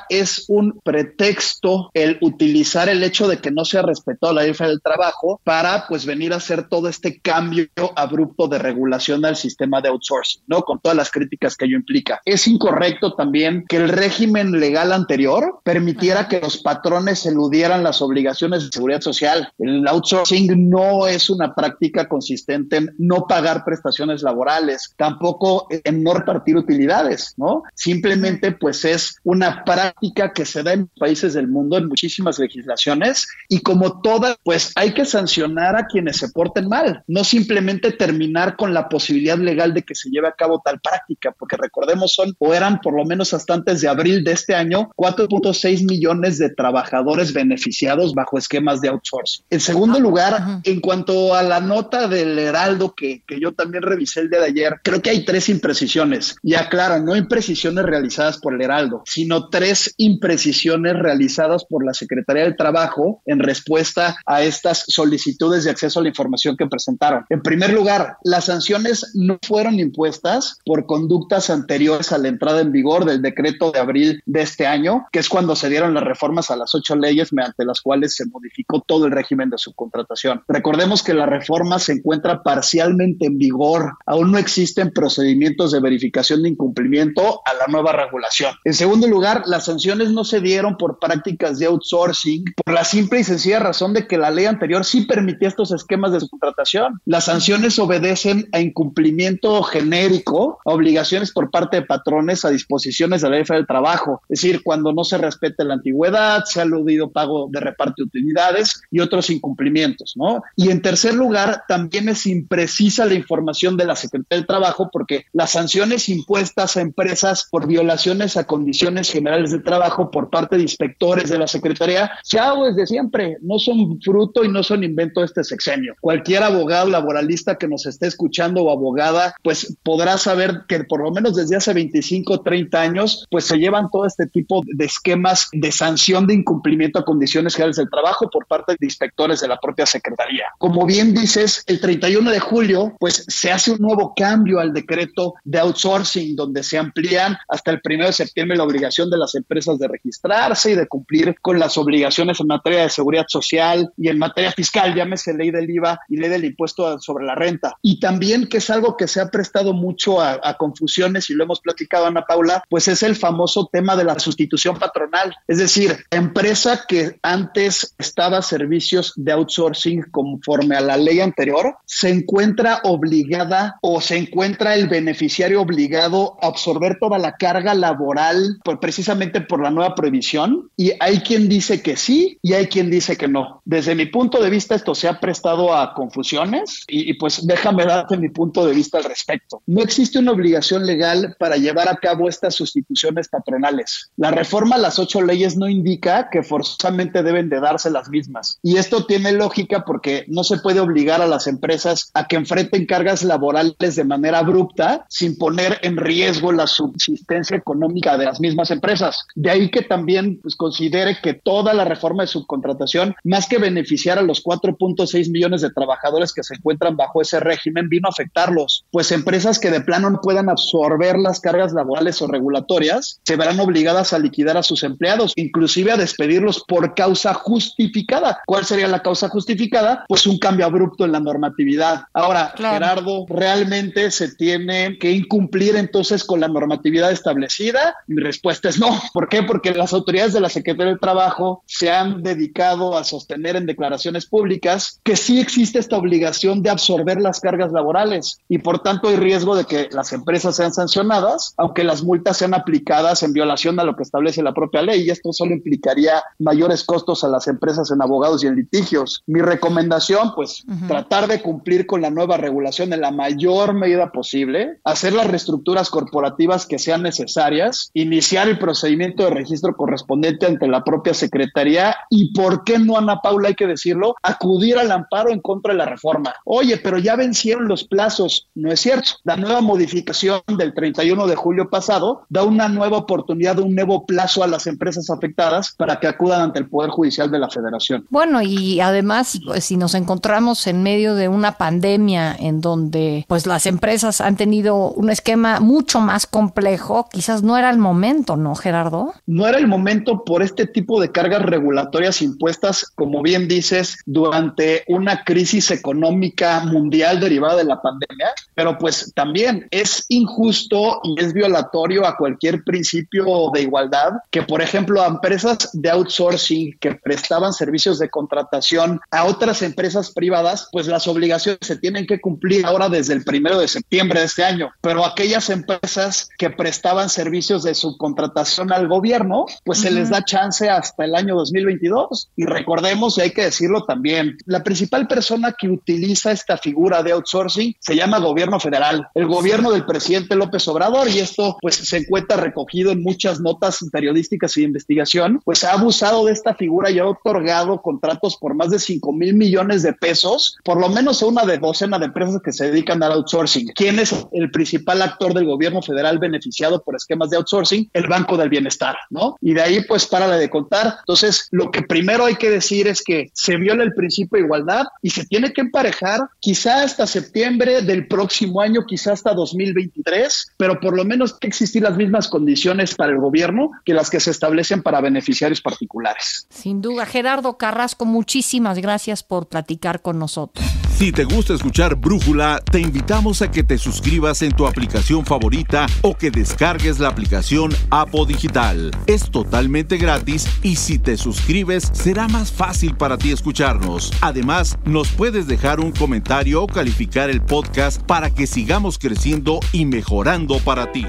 es 0.10 0.46
un 0.48 0.80
pretexto 0.84 1.90
el 1.94 2.18
utilizar 2.22 2.90
el 2.90 3.04
hecho 3.04 3.28
de 3.28 3.38
que 3.38 3.52
no 3.52 3.66
se 3.66 3.78
ha 3.78 3.82
respetado 3.82 4.34
la 4.34 4.44
ley 4.44 4.54
del 4.60 4.82
trabajo 4.82 5.40
para 5.44 5.88
pues 5.88 6.06
venir 6.06 6.34
a 6.34 6.38
hacer 6.38 6.68
todo 6.68 6.88
este 6.88 7.20
cambio 7.20 7.68
abrupto 7.96 8.48
de 8.48 8.60
regulación 8.60 9.26
al 9.26 9.36
sistema 9.36 9.82
de 9.82 9.90
outsourcing, 9.90 10.44
¿no? 10.48 10.62
Con 10.62 10.80
todas 10.80 10.96
las 10.96 11.12
críticas 11.12 11.56
que 11.56 11.66
ello 11.66 11.78
implica. 11.78 12.22
Es 12.26 12.48
incorrecto 12.48 13.14
también 13.14 13.66
que 13.68 13.78
el 13.78 13.90
régimen 13.90 14.52
legal 14.52 14.92
anterior 14.92 15.62
permitiera 15.64 16.28
que 16.28 16.42
los 16.42 16.58
patrones 16.58 17.26
eludieran 17.26 17.84
las 17.84 18.02
obligaciones 18.02 18.64
de 18.64 18.70
seguridad 18.72 19.02
social. 19.02 19.52
El 19.58 19.88
outsourcing 19.88 20.70
no 20.70 21.08
es 21.08 21.30
una 21.30 21.56
práctica 21.56 22.08
consistente 22.08 22.78
en 22.78 22.96
no 22.98 23.26
pagar 23.28 23.64
prestaciones 23.64 24.22
laborales, 24.22 24.94
tampoco 24.98 25.68
en 25.70 26.04
no 26.04 26.14
repartir 26.14 26.58
utilidades, 26.58 27.34
¿no? 27.38 27.64
Simplemente 27.74 28.52
pues 28.52 28.86
es 28.86 29.16
un 29.24 29.39
una 29.40 29.64
práctica 29.64 30.34
que 30.34 30.44
se 30.44 30.64
da 30.64 30.74
en 30.74 30.88
países 31.00 31.34
del 31.34 31.48
mundo 31.48 31.78
en 31.78 31.88
muchísimas 31.88 32.40
legislaciones 32.40 33.26
y 33.48 33.62
como 33.62 34.02
todas, 34.02 34.36
pues 34.44 34.74
hay 34.76 34.94
que 34.94 35.06
sancionar 35.06 35.78
a 35.78 35.88
quienes 35.88 36.18
se 36.18 36.28
porten 36.28 36.68
mal, 36.68 37.04
no 37.08 37.24
simplemente 37.24 37.94
terminar 37.94 38.58
con 38.58 38.74
la 38.74 38.90
posibilidad 38.90 39.38
legal 39.38 39.74
de 39.74 39.84
que 39.84 39.96
se 39.96 40.10
lleve 40.10 40.28
a 40.28 40.34
cabo 40.34 40.62
tal 40.64 40.82
práctica, 40.82 41.34
porque 41.40 41.56
recordemos 41.56 42.12
son 42.12 42.36
o 42.38 42.54
eran 42.54 42.82
por 42.82 42.94
lo 42.98 43.06
menos 43.06 43.34
hasta 43.34 43.54
antes 43.54 43.80
de 43.80 43.88
abril 43.88 44.26
de 44.26 44.34
este 44.34 44.56
año 44.56 44.90
4.6 44.98 45.88
millones 45.88 46.38
de 46.38 46.50
trabajadores 46.50 47.32
beneficiados 47.32 48.14
bajo 48.14 48.38
esquemas 48.38 48.82
de 48.82 48.90
outsourcing. 48.90 49.46
En 49.50 49.62
segundo 49.62 50.02
lugar, 50.02 50.60
en 50.66 50.82
cuanto 50.82 51.34
a 51.34 51.44
la 51.44 51.62
nota 51.62 52.10
del 52.10 52.38
Heraldo 52.38 52.94
que, 52.94 53.24
que 53.26 53.40
yo 53.40 53.54
también 53.54 53.84
revisé 53.84 54.20
el 54.20 54.30
día 54.30 54.40
de 54.40 54.48
ayer, 54.48 54.82
creo 54.84 55.02
que 55.02 55.12
hay 55.12 55.24
tres 55.24 55.48
imprecisiones. 55.48 56.36
Y 56.44 56.56
aclaro, 56.56 57.02
no 57.02 57.16
imprecisiones 57.16 57.86
realizadas 57.86 58.38
por 58.38 58.54
el 58.54 58.62
Heraldo, 58.62 59.04
sino 59.06 59.29
sino 59.30 59.50
tres 59.50 59.94
imprecisiones 59.98 60.98
realizadas 60.98 61.64
por 61.64 61.86
la 61.86 61.94
Secretaría 61.94 62.46
del 62.46 62.58
Trabajo 62.58 63.22
en 63.28 63.38
respuesta 63.38 64.18
a 64.26 64.42
estas 64.42 64.86
solicitudes 64.88 65.66
de 65.66 65.70
acceso 65.70 66.00
a 66.00 66.02
la 66.02 66.10
información 66.10 66.58
que 66.58 66.66
presentaron. 66.66 67.26
En 67.30 67.44
primer 67.44 67.72
lugar, 67.72 68.18
las 68.24 68.46
sanciones 68.46 69.12
no 69.14 69.38
fueron 69.44 69.80
impuestas 69.80 70.58
por 70.66 70.88
conductas 70.88 71.52
anteriores 71.52 72.12
a 72.12 72.18
la 72.18 72.30
entrada 72.30 72.62
en 72.62 72.72
vigor 72.72 73.06
del 73.06 73.22
decreto 73.22 73.72
de 73.72 73.78
abril 73.78 74.24
de 74.26 74.42
este 74.42 74.66
año, 74.66 75.06
que 75.12 75.20
es 75.20 75.30
cuando 75.30 75.56
se 75.56 75.70
dieron 75.70 75.94
las 75.94 76.06
reformas 76.06 76.50
a 76.50 76.56
las 76.56 76.74
ocho 76.74 76.96
leyes 76.96 77.32
mediante 77.32 77.66
las 77.66 77.82
cuales 77.82 78.16
se 78.16 78.26
modificó 78.26 78.82
todo 78.82 79.06
el 79.06 79.12
régimen 79.12 79.52
de 79.52 79.60
subcontratación. 79.60 80.42
Recordemos 80.48 81.04
que 81.04 81.14
la 81.14 81.28
reforma 81.28 81.78
se 81.78 81.94
encuentra 81.94 82.42
parcialmente 82.42 83.28
en 83.28 83.38
vigor, 83.38 83.94
aún 84.08 84.32
no 84.32 84.40
existen 84.40 84.92
procedimientos 84.92 85.72
de 85.72 85.82
verificación 85.82 86.42
de 86.42 86.50
incumplimiento 86.50 87.42
a 87.46 87.54
la 87.54 87.68
nueva 87.68 87.92
regulación. 87.92 88.56
En 88.66 88.74
segundo 88.74 89.06
lugar, 89.06 89.19
lugar, 89.20 89.44
las 89.48 89.66
sanciones 89.66 90.12
no 90.12 90.24
se 90.24 90.40
dieron 90.40 90.78
por 90.78 90.98
prácticas 90.98 91.60
de 91.60 91.66
outsourcing, 91.66 92.46
por 92.64 92.74
la 92.74 92.86
simple 92.86 93.20
y 93.20 93.24
sencilla 93.26 93.60
razón 93.60 93.94
de 93.94 94.08
que 94.08 94.18
la 94.18 94.32
ley 94.32 94.46
anterior 94.46 94.86
sí 94.86 95.02
permitía 95.02 95.50
estos 95.50 95.72
esquemas 95.72 96.14
de 96.14 96.22
subcontratación. 96.22 97.02
Las 97.06 97.26
sanciones 97.26 97.78
obedecen 97.80 98.48
a 98.54 98.62
incumplimiento 98.62 99.62
genérico, 99.64 100.60
a 100.66 100.72
obligaciones 100.72 101.34
por 101.34 101.52
parte 101.52 101.78
de 101.78 101.86
patrones 101.86 102.46
a 102.46 102.50
disposiciones 102.50 103.22
de 103.22 103.30
la 103.30 103.36
ley 103.36 103.46
del 103.50 103.68
trabajo, 103.68 104.22
es 104.30 104.42
decir, 104.42 104.62
cuando 104.64 104.94
no 104.94 105.04
se 105.04 105.18
respete 105.18 105.66
la 105.66 105.74
antigüedad, 105.74 106.46
se 106.46 106.60
ha 106.60 106.64
aludido 106.64 107.12
pago 107.12 107.50
de 107.52 107.60
reparto 107.60 107.96
de 107.98 108.04
utilidades 108.04 108.82
y 108.90 109.02
otros 109.02 109.30
incumplimientos, 109.30 110.14
¿no? 110.16 110.44
Y 110.56 110.70
en 110.70 110.82
tercer 110.82 111.14
lugar, 111.14 111.64
también 111.68 112.08
es 112.08 112.26
imprecisa 112.26 113.06
la 113.06 113.16
información 113.16 113.76
de 113.76 113.86
la 113.86 113.96
Secretaría 113.96 114.40
del 114.40 114.48
Trabajo 114.48 114.90
porque 114.94 115.26
las 115.34 115.52
sanciones 115.52 116.08
impuestas 116.08 116.78
a 116.78 116.82
empresas 116.82 117.48
por 117.50 117.68
violaciones 117.68 118.38
a 118.38 118.46
condiciones 118.46 118.99
generales 119.08 119.52
de 119.52 119.60
trabajo 119.60 120.12
por 120.12 120.30
parte 120.30 120.56
de 120.56 120.64
inspectores 120.64 121.30
de 121.30 121.38
la 121.38 121.48
Secretaría 121.48 122.12
se 122.24 122.40
hago 122.40 122.66
desde 122.66 122.88
siempre, 122.88 123.38
no 123.42 123.60
son 123.60 124.00
fruto 124.02 124.44
y 124.44 124.50
no 124.50 124.64
son 124.64 124.84
invento 124.84 125.22
de 125.22 125.28
este 125.28 125.44
sexenio. 125.44 125.96
Cualquier 126.02 126.44
abogado 126.44 126.90
laboralista 126.90 127.58
que 127.58 127.68
nos 127.68 127.86
esté 127.86 128.08
escuchando 128.08 128.64
o 128.64 128.72
abogada, 128.72 129.36
pues 129.44 129.78
podrá 129.84 130.18
saber 130.18 130.62
que 130.68 130.84
por 130.84 131.04
lo 131.04 131.12
menos 131.12 131.36
desde 131.36 131.56
hace 131.56 131.74
25 131.74 132.34
o 132.34 132.42
30 132.42 132.82
años, 132.82 133.26
pues 133.30 133.46
se 133.46 133.58
llevan 133.58 133.90
todo 133.92 134.06
este 134.06 134.28
tipo 134.28 134.62
de 134.66 134.86
esquemas 134.86 135.50
de 135.52 135.72
sanción 135.72 136.28
de 136.28 136.34
incumplimiento 136.34 137.00
a 137.00 137.06
condiciones 137.06 137.56
generales 137.56 137.78
del 137.78 137.90
trabajo 137.90 138.30
por 138.30 138.48
parte 138.48 138.76
de 138.80 138.86
inspectores 138.86 139.42
de 139.42 139.48
la 139.48 139.60
propia 139.60 139.86
Secretaría. 139.86 140.46
Como 140.58 140.86
bien 140.86 141.14
dices, 141.14 141.64
el 141.68 141.80
31 141.80 142.32
de 142.32 142.40
julio, 142.40 142.96
pues 143.00 143.26
se 143.28 143.52
hace 143.52 143.72
un 143.72 143.80
nuevo 143.80 144.14
cambio 144.16 144.60
al 144.60 144.74
decreto 144.74 145.36
de 145.44 145.60
outsourcing, 145.60 146.36
donde 146.36 146.64
se 146.64 146.78
amplían 146.78 147.38
hasta 147.48 147.72
el 147.72 147.82
1 147.84 148.06
de 148.06 148.14
septiembre 148.14 148.58
la 148.58 148.64
obligación 148.64 148.89
de 148.90 149.18
las 149.18 149.36
empresas 149.36 149.78
de 149.78 149.88
registrarse 149.88 150.72
y 150.72 150.76
de 150.76 150.88
cumplir 150.88 151.36
con 151.42 151.60
las 151.60 151.78
obligaciones 151.78 152.40
en 152.40 152.48
materia 152.48 152.84
de 152.84 152.90
seguridad 152.90 153.26
social 153.28 153.92
y 153.98 154.10
en 154.10 154.18
materia 154.18 154.52
fiscal, 154.52 154.96
llámese 154.96 155.34
ley 155.34 155.52
del 155.52 155.70
IVA 155.70 156.00
y 156.10 156.18
ley 156.18 156.30
del 156.30 156.46
impuesto 156.46 157.00
sobre 157.00 157.26
la 157.26 157.36
renta. 157.36 157.78
Y 157.82 158.00
también, 158.00 158.48
que 158.48 158.58
es 158.58 158.70
algo 158.70 158.98
que 158.98 159.08
se 159.08 159.22
ha 159.22 159.30
prestado 159.30 159.74
mucho 159.74 160.22
a, 160.22 160.40
a 160.44 160.56
confusiones 160.56 161.30
y 161.30 161.36
lo 161.36 161.44
hemos 161.44 161.60
platicado, 161.60 162.08
Ana 162.08 162.26
Paula, 162.26 162.64
pues 162.70 162.88
es 162.88 163.04
el 163.04 163.16
famoso 163.16 163.70
tema 163.72 163.96
de 163.96 164.04
la 164.04 164.18
sustitución 164.20 164.78
patronal. 164.78 165.36
Es 165.48 165.60
decir, 165.60 166.06
empresa 166.10 166.86
que 166.88 167.20
antes 167.22 167.94
estaba 167.98 168.42
servicios 168.42 169.14
de 169.16 169.32
outsourcing 169.32 170.06
conforme 170.12 170.76
a 170.76 170.82
la 170.82 170.98
ley 170.98 171.20
anterior, 171.20 171.78
se 171.86 172.10
encuentra 172.10 172.82
obligada 172.84 173.78
o 173.82 174.02
se 174.02 174.18
encuentra 174.18 174.76
el 174.76 174.88
beneficiario 174.88 175.62
obligado 175.62 176.38
a 176.42 176.48
absorber 176.48 176.98
toda 177.00 177.18
la 177.18 177.34
carga 177.34 177.74
laboral 177.74 178.60
por 178.64 178.79
precisamente 178.80 179.42
por 179.42 179.62
la 179.62 179.72
nueva 179.72 179.96
prohibición 179.96 180.70
y 180.76 180.92
hay 181.00 181.20
quien 181.20 181.50
dice 181.50 181.82
que 181.82 181.98
sí 181.98 182.38
y 182.42 182.54
hay 182.54 182.68
quien 182.68 182.90
dice 182.90 183.18
que 183.18 183.28
no. 183.28 183.62
Desde 183.66 183.96
mi 183.96 184.06
punto 184.06 184.42
de 184.42 184.50
vista 184.50 184.76
esto 184.76 184.96
se 184.96 185.08
ha 185.08 185.20
prestado 185.20 185.76
a 185.76 185.94
confusiones 185.94 186.84
y, 186.88 187.14
pues 187.14 187.46
déjame 187.46 187.86
darte 187.86 188.18
mi 188.18 188.30
punto 188.30 188.66
de 188.66 188.74
vista 188.74 188.98
al 188.98 189.04
respecto. 189.06 189.62
No 189.66 189.82
existe 189.82 190.20
una 190.20 190.32
obligación 190.32 190.86
legal 190.86 191.36
para 191.40 191.58
llevar 191.58 191.90
a 191.90 191.96
cabo 191.96 192.30
estas 192.30 192.56
sustituciones 192.56 193.28
patronales. 193.28 194.12
La 194.18 194.32
reforma 194.32 194.76
a 194.76 194.80
las 194.80 195.00
ocho 195.00 195.22
leyes 195.22 195.58
no 195.58 195.68
indica 195.68 196.30
que 196.30 196.44
forzosamente 196.44 197.24
deben 197.24 197.50
de 197.50 197.60
darse 197.60 197.90
las 197.90 198.10
mismas. 198.10 198.60
Y 198.64 198.78
esto 198.78 199.06
tiene 199.06 199.32
lógica 199.32 199.84
porque 199.86 200.26
no 200.28 200.44
se 200.44 200.58
puede 200.58 200.80
obligar 200.80 201.22
a 201.22 201.28
las 201.28 201.48
empresas 201.48 202.12
a 202.14 202.28
que 202.28 202.36
enfrenten 202.36 202.86
cargas 202.86 203.24
laborales 203.24 203.96
de 203.96 204.04
manera 204.04 204.40
abrupta 204.40 205.06
sin 205.10 205.38
poner 205.38 205.80
en 205.82 205.98
riesgo 205.98 206.52
la 206.52 206.68
subsistencia 206.68 207.58
económica 207.58 208.18
de 208.18 208.26
las 208.26 208.40
mismas 208.40 208.69
las 208.70 208.72
empresas. 208.72 209.26
De 209.36 209.50
ahí 209.50 209.70
que 209.70 209.82
también 209.82 210.40
pues, 210.42 210.56
considere 210.56 211.18
que 211.22 211.34
toda 211.34 211.74
la 211.74 211.86
reforma 211.86 212.24
de 212.24 212.28
subcontratación, 212.28 213.16
más 213.24 213.48
que 213.48 213.58
beneficiar 213.58 214.18
a 214.18 214.22
los 214.22 214.44
4.6 214.44 215.32
millones 215.32 215.62
de 215.62 215.72
trabajadores 215.72 216.34
que 216.34 216.44
se 216.44 216.56
encuentran 216.56 216.96
bajo 216.96 217.22
ese 217.22 217.40
régimen, 217.40 217.90
vino 217.90 218.08
a 218.08 218.12
afectarlos. 218.12 218.86
Pues 218.92 219.12
empresas 219.12 219.60
que 219.60 219.72
de 219.72 219.82
plano 219.82 220.10
no 220.10 220.20
puedan 220.22 220.50
absorber 220.50 221.18
las 221.18 221.40
cargas 221.40 221.74
laborales 221.74 222.22
o 222.22 222.28
regulatorias 222.28 223.20
se 223.24 223.36
verán 223.36 223.60
obligadas 223.60 224.14
a 224.14 224.20
liquidar 224.20 224.58
a 224.58 224.64
sus 224.64 224.84
empleados, 224.84 225.34
inclusive 225.36 225.92
a 225.92 225.98
despedirlos 225.98 226.64
por 226.68 226.94
causa 226.94 227.34
justificada. 227.34 228.40
¿Cuál 228.46 228.66
sería 228.66 228.88
la 228.88 229.02
causa 229.02 229.30
justificada? 229.30 230.06
Pues 230.08 230.28
un 230.28 230.38
cambio 230.38 230.66
abrupto 230.66 231.06
en 231.06 231.12
la 231.12 231.20
normatividad. 231.20 232.04
Ahora, 232.14 232.54
Gerardo, 232.56 233.26
¿realmente 233.30 234.12
se 234.12 234.36
tiene 234.36 234.98
que 235.00 235.12
incumplir 235.12 235.76
entonces 235.76 236.24
con 236.24 236.40
la 236.40 236.48
normatividad 236.48 237.12
establecida? 237.12 237.96
Mi 238.08 238.22
respuesta 238.22 238.59
es 238.68 238.80
no. 238.80 238.88
¿Por 239.14 239.30
qué? 239.30 239.44
Porque 239.44 239.74
las 239.74 239.94
autoridades 239.94 240.34
de 240.34 240.42
la 240.42 240.50
Secretaría 240.50 240.92
del 240.92 241.00
Trabajo 241.00 241.64
se 241.66 241.92
han 241.92 242.24
dedicado 242.24 242.98
a 242.98 243.04
sostener 243.04 243.56
en 243.56 243.66
declaraciones 243.66 244.26
públicas 244.26 245.00
que 245.04 245.16
sí 245.16 245.40
existe 245.40 245.80
esta 245.80 245.98
obligación 245.98 246.62
de 246.62 246.70
absorber 246.70 247.22
las 247.22 247.40
cargas 247.40 247.72
laborales 247.72 248.40
y 248.50 248.58
por 248.58 248.80
tanto 248.80 249.08
hay 249.08 249.16
riesgo 249.16 249.56
de 249.56 249.66
que 249.66 249.90
las 249.92 250.12
empresas 250.14 250.56
sean 250.56 250.74
sancionadas, 250.74 251.54
aunque 251.58 251.84
las 251.84 252.04
multas 252.04 252.38
sean 252.38 252.54
aplicadas 252.54 253.24
en 253.24 253.34
violación 253.34 253.80
a 253.80 253.84
lo 253.84 253.96
que 253.96 254.04
establece 254.04 254.44
la 254.44 254.54
propia 254.54 254.82
ley 254.82 255.04
y 255.04 255.10
esto 255.10 255.32
solo 255.32 255.54
implicaría 255.54 256.24
mayores 256.40 256.84
costos 256.84 257.24
a 257.24 257.30
las 257.30 257.48
empresas 257.48 257.92
en 257.92 258.02
abogados 258.02 258.44
y 258.44 258.48
en 258.48 258.56
litigios. 258.56 259.24
Mi 259.28 259.42
recomendación, 259.42 260.34
pues, 260.36 260.66
tratar 260.88 261.28
de 261.28 261.42
cumplir 261.42 261.86
con 261.86 262.02
la 262.02 262.10
nueva 262.10 262.38
regulación 262.38 262.94
en 262.94 263.02
la 263.02 263.12
mayor 263.12 263.74
medida 263.74 264.12
posible, 264.12 264.80
hacer 264.84 265.14
las 265.14 265.28
reestructuras 265.28 265.90
corporativas 265.90 266.66
que 266.66 266.80
sean 266.80 267.04
necesarias, 267.04 267.92
iniciar 267.94 268.49
el 268.50 268.60
procedimiento 268.60 269.24
de 269.24 269.32
registro 269.32 269.76
correspondiente 269.76 270.46
ante 270.46 270.68
la 270.68 270.84
propia 270.84 271.14
Secretaría 271.14 271.96
y, 272.10 272.34
¿por 272.34 272.64
qué 272.64 272.80
no, 272.80 272.98
Ana 272.98 273.22
Paula, 273.22 273.50
hay 273.50 273.56
que 273.56 273.68
decirlo, 273.68 274.16
acudir 274.24 274.78
al 274.78 274.92
amparo 274.92 275.32
en 275.32 275.40
contra 275.40 275.74
de 275.74 275.78
la 275.78 275.86
reforma? 275.86 276.34
Oye, 276.46 276.78
pero 276.78 276.98
ya 276.98 277.16
vencieron 277.16 277.68
los 277.68 277.84
plazos. 277.84 278.48
No 278.56 278.72
es 278.72 278.80
cierto. 278.80 279.12
La 279.24 279.38
nueva 279.38 279.62
modificación 279.62 280.42
del 280.58 280.74
31 280.74 281.28
de 281.28 281.36
julio 281.36 281.70
pasado 281.70 282.24
da 282.30 282.44
una 282.44 282.68
nueva 282.68 282.98
oportunidad, 282.98 283.60
un 283.60 283.76
nuevo 283.76 284.06
plazo 284.06 284.44
a 284.44 284.48
las 284.48 284.68
empresas 284.68 285.10
afectadas 285.10 285.74
para 285.78 286.00
que 286.00 286.08
acudan 286.08 286.42
ante 286.42 286.60
el 286.60 286.70
Poder 286.70 286.92
Judicial 286.92 287.32
de 287.32 287.40
la 287.40 287.50
Federación. 287.50 288.06
Bueno, 288.10 288.42
y 288.42 288.80
además, 288.80 289.40
pues, 289.46 289.66
si 289.66 289.78
nos 289.78 289.94
encontramos 289.96 290.68
en 290.68 290.84
medio 290.84 291.16
de 291.16 291.28
una 291.28 291.54
pandemia 291.54 292.36
en 292.38 292.62
donde 292.62 293.26
pues 293.28 293.46
las 293.46 293.66
empresas 293.66 294.22
han 294.22 294.36
tenido 294.36 294.92
un 294.92 295.10
esquema 295.10 295.60
mucho 295.60 296.00
más 296.00 296.26
complejo, 296.26 297.08
quizás 297.12 297.44
no 297.44 297.58
era 297.58 297.70
el 297.70 297.78
momento, 297.78 298.38
¿no, 298.40 298.56
Gerardo? 298.56 299.14
No 299.26 299.48
era 299.48 299.58
el 299.58 299.68
momento 299.68 300.24
por 300.24 300.42
este 300.42 300.66
tipo 300.66 301.00
de 301.02 301.12
cargas 301.12 301.44
regulatorias 301.44 302.22
impuestas, 302.22 302.92
como 302.96 303.22
bien 303.22 303.48
dices, 303.48 303.98
durante 304.06 304.84
una 304.88 305.24
crisis 305.24 305.72
económica 305.72 306.62
mundial 306.62 307.20
derivada 307.20 307.58
de 307.58 307.66
la 307.66 307.82
pandemia, 307.82 308.30
pero 308.56 308.78
pues 308.78 309.12
también 309.14 309.68
es 309.72 310.06
injusto 310.10 311.02
y 311.04 311.22
es 311.22 311.34
violatorio 311.34 312.06
a 312.06 312.16
cualquier 312.16 312.64
principio 312.64 313.52
de 313.54 313.62
igualdad 313.62 314.14
que, 314.32 314.44
por 314.44 314.62
ejemplo, 314.62 315.02
a 315.02 315.08
empresas 315.08 315.70
de 315.74 315.90
outsourcing 315.90 316.78
que 316.80 316.96
prestaban 316.96 317.54
servicios 317.54 318.00
de 318.00 318.10
contratación 318.10 319.02
a 319.12 319.26
otras 319.26 319.62
empresas 319.62 320.12
privadas, 320.12 320.70
pues 320.72 320.88
las 320.88 321.08
obligaciones 321.08 321.60
se 321.62 321.78
tienen 321.78 322.08
que 322.08 322.22
cumplir 322.22 322.66
ahora 322.66 322.90
desde 322.90 323.14
el 323.14 323.24
primero 323.24 323.60
de 323.60 323.68
septiembre 323.68 324.20
de 324.20 324.26
este 324.26 324.44
año. 324.44 324.72
Pero 324.82 325.06
aquellas 325.06 325.50
empresas 325.50 326.30
que 326.38 326.50
prestaban 326.50 327.10
servicios 327.10 327.64
de 327.64 327.76
subcontratación 327.76 328.29
al 328.72 328.88
gobierno, 328.88 329.46
pues 329.64 329.80
se 329.80 329.92
les 329.92 330.10
da 330.10 330.24
chance 330.24 330.70
hasta 330.70 331.06
el 331.06 331.16
año 331.16 331.36
2022. 331.36 332.30
Y 332.36 332.46
recordemos, 332.46 333.18
y 333.18 333.22
hay 333.22 333.32
que 333.32 333.44
decirlo 333.44 333.84
también, 333.86 334.38
la 334.46 334.64
principal 334.64 335.08
persona 335.08 335.56
que 335.58 335.70
utiliza 335.70 336.32
esta 336.32 336.58
figura 336.58 337.04
de 337.04 337.12
outsourcing 337.12 337.76
se 337.80 337.96
llama 337.96 338.20
gobierno 338.20 338.60
federal, 338.60 339.08
el 339.14 339.28
gobierno 339.28 339.72
del 339.72 339.86
presidente 339.86 340.36
López 340.36 340.68
Obrador, 340.68 341.08
y 341.10 341.20
esto 341.20 341.58
pues 341.62 341.76
se 341.76 341.98
encuentra 341.98 342.38
recogido 342.38 342.92
en 342.92 343.04
muchas 343.04 343.40
notas 343.40 343.80
periodísticas 343.92 344.56
y 344.58 344.62
de 344.62 344.68
investigación, 344.68 345.42
pues 345.44 345.64
ha 345.64 345.74
abusado 345.74 346.26
de 346.26 346.34
esta 346.34 346.54
figura 346.56 346.92
y 346.92 347.00
ha 347.00 347.08
otorgado 347.08 347.82
contratos 347.82 348.38
por 348.38 348.56
más 348.56 348.70
de 348.70 348.80
5 348.80 349.14
mil 349.14 349.36
millones 349.36 349.84
de 349.84 349.94
pesos, 349.94 350.58
por 350.64 350.80
lo 350.80 350.90
menos 350.90 351.22
a 351.22 351.26
una 351.26 351.46
de 351.46 351.58
docena 351.58 352.00
de 352.00 352.06
empresas 352.06 352.42
que 352.44 352.52
se 352.52 352.66
dedican 352.72 353.02
al 353.04 353.14
outsourcing. 353.14 353.68
¿Quién 353.76 354.00
es 354.00 354.16
el 354.32 354.52
principal 354.52 355.02
actor 355.02 355.34
del 355.34 355.46
gobierno 355.46 355.82
federal 355.82 356.20
beneficiado 356.20 356.82
por 356.84 356.96
esquemas 356.96 357.30
de 357.30 357.38
outsourcing? 357.38 357.90
El 357.94 358.08
Banco 358.08 358.19
del 358.28 358.50
Bienestar, 358.50 358.98
¿no? 359.10 359.38
Y 359.42 359.54
de 359.54 359.62
ahí 359.62 359.84
pues 359.84 360.06
para 360.06 360.28
de 360.38 360.50
contar. 360.50 360.98
Entonces, 361.00 361.48
lo 361.52 361.72
que 361.72 361.82
primero 361.82 362.26
hay 362.26 362.36
que 362.36 362.50
decir 362.50 362.88
es 362.88 363.02
que 363.04 363.30
se 363.34 363.58
viola 363.58 363.84
el 363.84 363.94
principio 363.94 364.38
de 364.38 364.46
igualdad 364.46 364.86
y 365.02 365.10
se 365.10 365.26
tiene 365.26 365.54
que 365.54 365.62
emparejar 365.62 366.22
quizá 366.40 366.84
hasta 366.84 367.08
septiembre 367.08 367.82
del 367.82 368.08
próximo 368.08 368.62
año, 368.62 368.86
quizá 368.86 369.14
hasta 369.14 369.34
2023, 369.34 370.54
pero 370.58 370.80
por 370.80 370.96
lo 370.96 371.06
menos 371.06 371.38
que 371.38 371.48
existir 371.48 371.84
las 371.84 371.98
mismas 371.98 372.28
condiciones 372.28 372.96
para 372.96 373.12
el 373.12 373.20
gobierno 373.20 373.72
que 373.86 373.94
las 373.94 374.10
que 374.10 374.20
se 374.20 374.32
establecen 374.32 374.84
para 374.84 375.02
beneficiarios 375.02 375.62
particulares. 375.62 376.48
Sin 376.50 376.82
duda, 376.82 377.06
Gerardo 377.06 377.58
Carrasco, 377.58 378.06
muchísimas 378.06 378.78
gracias 378.80 379.24
por 379.24 379.48
platicar 379.48 380.02
con 380.02 380.20
nosotros. 380.20 380.66
Si 381.00 381.14
te 381.14 381.24
gusta 381.24 381.54
escuchar 381.54 381.96
Brújula, 381.96 382.62
te 382.70 382.82
invitamos 382.82 383.42
a 383.42 383.50
que 383.50 383.64
te 383.64 383.78
suscribas 383.78 384.42
en 384.42 384.52
tu 384.52 384.68
aplicación 384.68 385.26
favorita 385.26 385.86
o 386.02 386.14
que 386.14 386.30
descargues 386.30 387.00
la 387.00 387.08
aplicación 387.08 387.72
Apo 388.00 388.26
Digital. 388.26 388.92
Es 389.08 389.30
totalmente 389.30 389.98
gratis 389.98 390.48
y 390.64 390.78
si 390.78 390.98
te 391.00 391.18
suscribes 391.18 391.90
será 391.92 392.30
más 392.30 392.52
fácil 392.52 392.96
para 392.96 393.18
ti 393.18 393.32
escucharnos. 393.32 394.14
Además, 394.22 394.78
nos 394.86 395.10
puedes 395.10 395.48
dejar 395.48 395.82
un 395.82 395.92
comentario 395.92 396.64
o 396.64 396.68
calificar 396.68 397.30
el 397.30 397.42
podcast 397.42 398.02
para 398.04 398.30
que 398.30 398.48
sigamos 398.48 398.98
creciendo 398.98 399.60
y 399.74 399.86
mejorando 399.86 400.60
para 400.60 400.92
ti. 400.94 401.06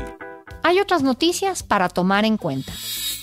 Hay 0.62 0.78
otras 0.78 1.02
noticias 1.02 1.62
para 1.62 1.88
tomar 1.88 2.24
en 2.24 2.36
cuenta. 2.36 2.72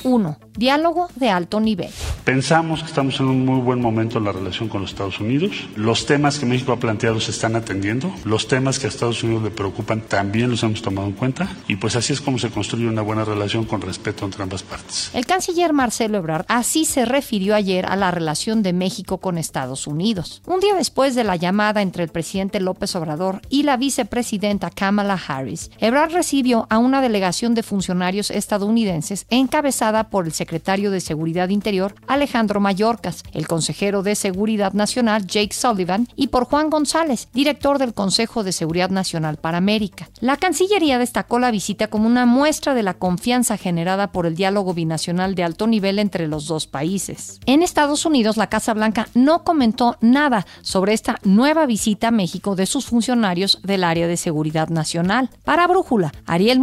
1. 0.04 0.38
Diálogo 0.56 1.08
de 1.16 1.30
alto 1.30 1.60
nivel. 1.60 1.90
Pensamos 2.24 2.82
que 2.82 2.88
estamos 2.88 3.20
en 3.20 3.28
un 3.28 3.46
muy 3.46 3.62
buen 3.62 3.82
momento 3.82 4.18
en 4.18 4.26
la 4.26 4.32
relación 4.32 4.70
con 4.70 4.82
los 4.82 4.92
Estados 4.92 5.20
Unidos. 5.20 5.68
Los 5.76 6.06
temas 6.06 6.40
que 6.40 6.46
México 6.46 6.72
ha 6.72 6.80
planteado 6.80 7.20
se 7.20 7.32
están 7.32 7.56
atendiendo. 7.56 8.12
Los 8.24 8.48
temas 8.48 8.80
que 8.80 8.88
a 8.88 8.90
Estados 8.90 9.24
Unidos 9.24 9.44
le 9.44 9.52
preocupan 9.52 10.02
también 10.02 10.50
los 10.50 10.64
hemos 10.64 10.82
tomado 10.82 11.08
en 11.08 11.14
cuenta. 11.14 11.48
Y 11.68 11.76
pues 11.76 11.96
así 11.96 12.14
es 12.14 12.22
como 12.22 12.40
se 12.40 12.50
construye 12.50 12.88
una 12.88 13.02
buena 13.02 13.24
relación 13.24 13.66
con 13.66 13.82
respeto 13.82 14.26
entre 14.26 14.44
ambas 14.44 14.64
partes. 14.64 15.12
El 15.14 15.26
canciller 15.26 15.74
Marcelo 15.74 16.18
Ebrard 16.18 16.46
así 16.48 16.86
se 16.86 17.06
refirió 17.06 17.56
ayer 17.56 17.86
a 17.86 17.96
la 17.96 18.12
relación 18.12 18.64
de 18.64 18.74
México 18.74 19.20
con 19.20 19.38
Estados 19.38 19.88
Unidos. 19.88 20.42
Un 20.46 20.60
día 20.60 20.76
después 20.76 21.16
de 21.16 21.24
la 21.24 21.36
llamada 21.36 21.82
entre 21.82 22.04
el 22.04 22.10
presidente 22.10 22.60
López 22.60 22.96
Obrador 22.96 23.42
y 23.50 23.64
la 23.64 23.78
vicepresidenta 23.78 24.70
Kamala 24.70 25.20
Harris, 25.28 25.72
Ebrard 25.80 26.14
recibió 26.14 26.66
a 26.70 26.78
una 26.78 27.02
delegación 27.02 27.27
de 27.28 27.62
funcionarios 27.62 28.32
estadounidenses 28.32 29.26
encabezada 29.30 30.10
por 30.10 30.26
el 30.26 30.32
secretario 30.32 30.92
de 30.92 31.02
Seguridad 31.02 31.50
Interior 31.50 31.94
Alejandro 32.08 32.62
Mayorkas, 32.62 33.24
el 33.34 33.50
consejero 33.50 34.02
de 34.02 34.16
Seguridad 34.16 34.72
Nacional 34.72 35.28
Jake 35.28 35.54
Sullivan 35.54 36.08
y 36.16 36.28
por 36.28 36.46
Juan 36.46 36.70
González, 36.70 37.28
director 37.34 37.80
del 37.80 37.94
Consejo 37.94 38.46
de 38.46 38.54
Seguridad 38.54 38.92
Nacional 38.92 39.36
para 39.36 39.58
América. 39.58 40.10
La 40.22 40.38
Cancillería 40.38 41.00
destacó 41.00 41.38
la 41.38 41.52
visita 41.52 41.88
como 41.88 42.08
una 42.08 42.26
muestra 42.26 42.74
de 42.74 42.84
la 42.84 42.94
confianza 42.94 43.58
generada 43.58 44.14
por 44.14 44.26
el 44.26 44.36
diálogo 44.36 44.74
binacional 44.74 45.36
de 45.36 45.44
alto 45.44 45.68
nivel 45.68 46.00
entre 46.00 46.30
los 46.30 46.48
dos 46.48 46.66
países. 46.66 47.42
En 47.46 47.62
Estados 47.62 48.06
Unidos, 48.06 48.38
la 48.38 48.48
Casa 48.48 48.74
Blanca 48.74 49.10
no 49.16 49.44
comentó 49.44 49.98
nada 50.00 50.48
sobre 50.62 50.94
esta 50.94 51.20
nueva 51.24 51.66
visita 51.66 52.08
a 52.08 52.12
México 52.12 52.56
de 52.56 52.68
sus 52.68 52.86
funcionarios 52.86 53.60
del 53.64 53.84
área 53.84 54.08
de 54.08 54.16
seguridad 54.16 54.70
nacional. 54.70 55.30
Para 55.44 55.68
Brújula, 55.68 56.14
Ariel 56.26 56.62